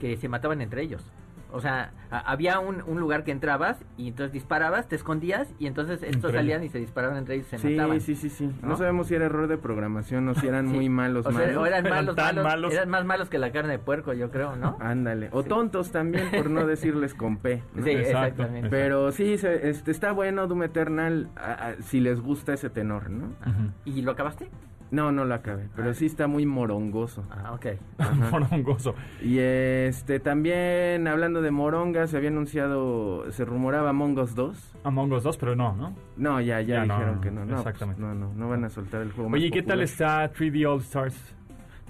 [0.00, 1.04] que se mataban entre ellos.
[1.52, 6.02] O sea, había un, un lugar que entrabas y entonces disparabas, te escondías y entonces
[6.02, 8.00] estos Entre salían y se disparaban entre ellos y se Sí, mataban.
[8.00, 8.50] sí, sí, sí.
[8.62, 8.76] No, ¿No?
[8.76, 10.74] sabemos si era error de programación o si eran Sí.
[10.74, 11.56] muy malos, o, sea, malos.
[11.56, 12.72] o eran Eran malos, tan malos, malos.
[12.74, 14.76] eran más malos que la carne de puerco, yo creo, ¿no?
[14.80, 15.28] Ándale.
[15.32, 17.62] O tontos también, por no decirles con P.
[17.74, 17.82] ¿no?
[17.84, 18.18] Sí, Exacto.
[18.42, 18.68] exactamente.
[18.70, 23.10] Pero sí, se- este, está bueno Doom Eternal a- a- si les gusta ese tenor,
[23.10, 23.26] ¿no?
[23.26, 23.72] Ujú.
[23.84, 24.48] ¿Y lo acabaste?
[24.90, 27.24] No, no lo acabé, pero sí está muy morongoso.
[27.30, 27.66] Ah, ok.
[28.32, 28.94] Morongoso.
[29.22, 34.76] Y este también hablando de moronga, se había anunciado, se rumoraba Among Us 2.
[34.84, 35.94] Among Us 2, pero no, ¿no?
[36.16, 37.44] No, ya, ya, Ya no, dijeron que no.
[37.44, 38.02] no exactamente.
[38.02, 40.32] pues, no, no, no van a soltar el juego más Oye, ¿y qué tal está
[40.32, 41.34] 3D All Stars?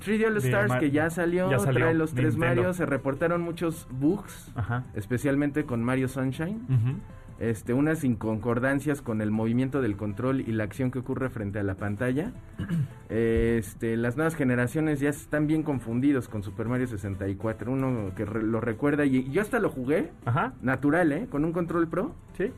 [0.04, 2.56] 3D All Stars que ya salió, ya salió, trae los tres Nintendo.
[2.62, 4.84] Mario, se reportaron muchos bugs, Ajá.
[4.94, 6.66] especialmente con Mario Sunshine.
[6.68, 6.98] Ujú.
[7.40, 11.62] Este, unas inconcordancias con el movimiento del control y la acción que ocurre frente a
[11.64, 12.32] la pantalla.
[13.08, 17.72] Este, las nuevas generaciones ya están bien confundidos con Super Mario 64.
[17.72, 20.52] Uno que re- lo recuerda y yo hasta lo jugué Ajá.
[20.62, 21.26] natural, ¿eh?
[21.28, 22.14] Con un control pro.
[22.38, 22.52] Sí.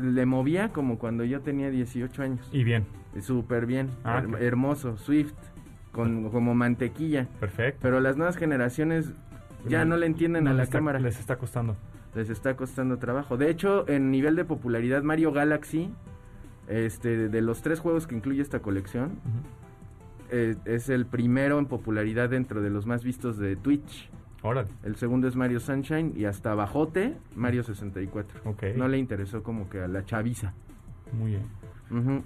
[0.00, 2.48] Le movía como cuando yo tenía 18 años.
[2.52, 2.84] Y bien.
[3.20, 5.34] Súper bien, Ah, her- hermoso, Swift,
[5.90, 7.26] con, como mantequilla.
[7.40, 7.80] Perfecto.
[7.82, 9.12] Pero las nuevas generaciones
[9.68, 11.00] ya no le entienden No a la está- cámara.
[11.00, 11.76] Les está costando.
[12.14, 13.36] Les está costando trabajo.
[13.36, 15.90] De hecho, en nivel de popularidad, Mario Galaxy,
[16.68, 19.18] este, de los tres juegos que incluye esta colección,
[20.30, 24.10] eh, es el primero en popularidad dentro de los más vistos de Twitch.
[24.42, 24.68] Órale.
[24.82, 28.40] El segundo es Mario Sunshine y hasta bajote Mario 64.
[28.44, 28.64] Ok.
[28.76, 30.52] No le interesó como que a la chaviza.
[31.12, 32.24] Muy bien.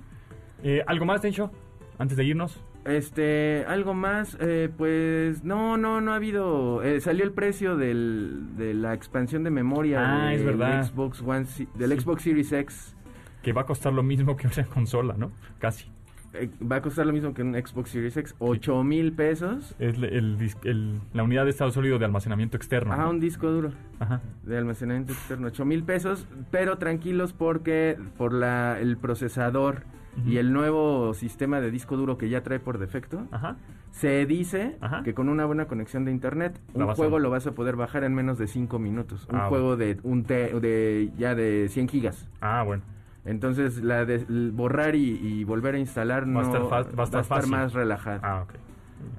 [0.63, 1.51] Eh, ¿Algo más, Tencho?
[1.99, 2.59] Antes de irnos.
[2.87, 6.83] Este, algo más, eh, pues no, no, no ha habido.
[6.83, 10.57] eh, salió el precio del, de la expansión de memoria Ah, es del.
[10.85, 12.01] Xbox One, del Sí.
[12.01, 12.97] Xbox Series X.
[13.43, 15.33] Que va a costar lo mismo que una consola, ¿no?
[15.59, 15.91] Casi.
[16.35, 19.75] Eh, va a costar lo mismo que un Xbox Series X, 8 mil pesos.
[19.79, 22.93] Es el, dis- el- la unidad de estado sólido de almacenamiento externo.
[22.93, 23.11] Ajá, ¿no?
[23.11, 23.71] un disco duro
[24.01, 24.21] Ajá.
[24.43, 29.83] de almacenamiento externo, 8 mil pesos, pero tranquilos porque por la, el procesador
[30.25, 33.57] Y el nuevo sistema de disco duro que ya trae por defecto, Ajá.
[33.91, 35.03] se dice Ajá.
[35.03, 38.03] que con una buena conexión de internet, un a- juego lo vas a poder bajar
[38.05, 39.27] en menos de 5 minutos.
[39.31, 42.29] Un Ah, juego de un te- de ya de 100 gigas.
[42.41, 42.83] Ah, bueno.
[43.25, 47.03] Entonces, la de borrar y, y volver a instalar no Va a estar fa- va
[47.03, 47.51] a estar fácil.
[47.51, 48.21] más relajado.
[48.23, 48.55] Ah, ok.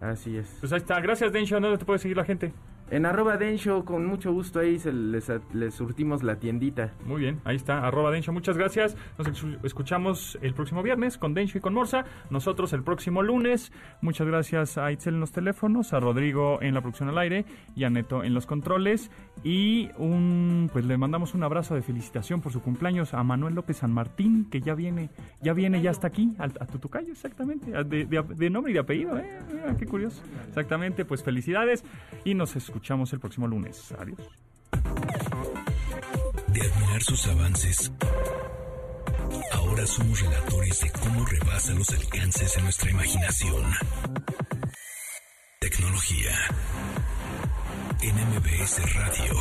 [0.01, 0.57] Así es.
[0.59, 0.99] Pues ahí está.
[1.01, 1.59] Gracias, Densho.
[1.59, 2.53] ¿Dónde te puede seguir la gente?
[2.89, 6.93] En arroba Densho, con mucho gusto ahí se les, les surtimos la tiendita.
[7.05, 8.31] Muy bien, ahí está, arroba Densho.
[8.31, 8.95] Muchas gracias.
[9.17, 9.27] Nos
[9.65, 12.05] escuchamos el próximo viernes con Densho y con Morsa.
[12.29, 13.73] Nosotros el próximo lunes.
[13.99, 17.43] Muchas gracias a Itzel en los teléfonos, a Rodrigo en la producción al aire
[17.75, 19.11] y a Neto en los controles.
[19.43, 23.77] Y un pues le mandamos un abrazo de felicitación por su cumpleaños a Manuel López
[23.77, 25.09] San Martín, que ya viene,
[25.41, 29.17] ya viene, ya está aquí, al- a, Tutucayo, exactamente, a- de, nombre y de apellido,
[29.17, 29.29] ¿eh?
[29.77, 30.21] Qué curioso.
[30.47, 31.83] Exactamente, pues felicidades
[32.23, 32.76] y nos escuchamos
[33.13, 33.93] el próximo lunes.
[33.97, 34.19] Adiós.
[36.47, 37.91] De admirar sus avances,
[39.51, 43.63] ahora somos relatores de cómo rebasa los alcances de nuestra imaginación.
[45.59, 46.31] Tecnología.
[48.01, 49.33] En MBS Radio.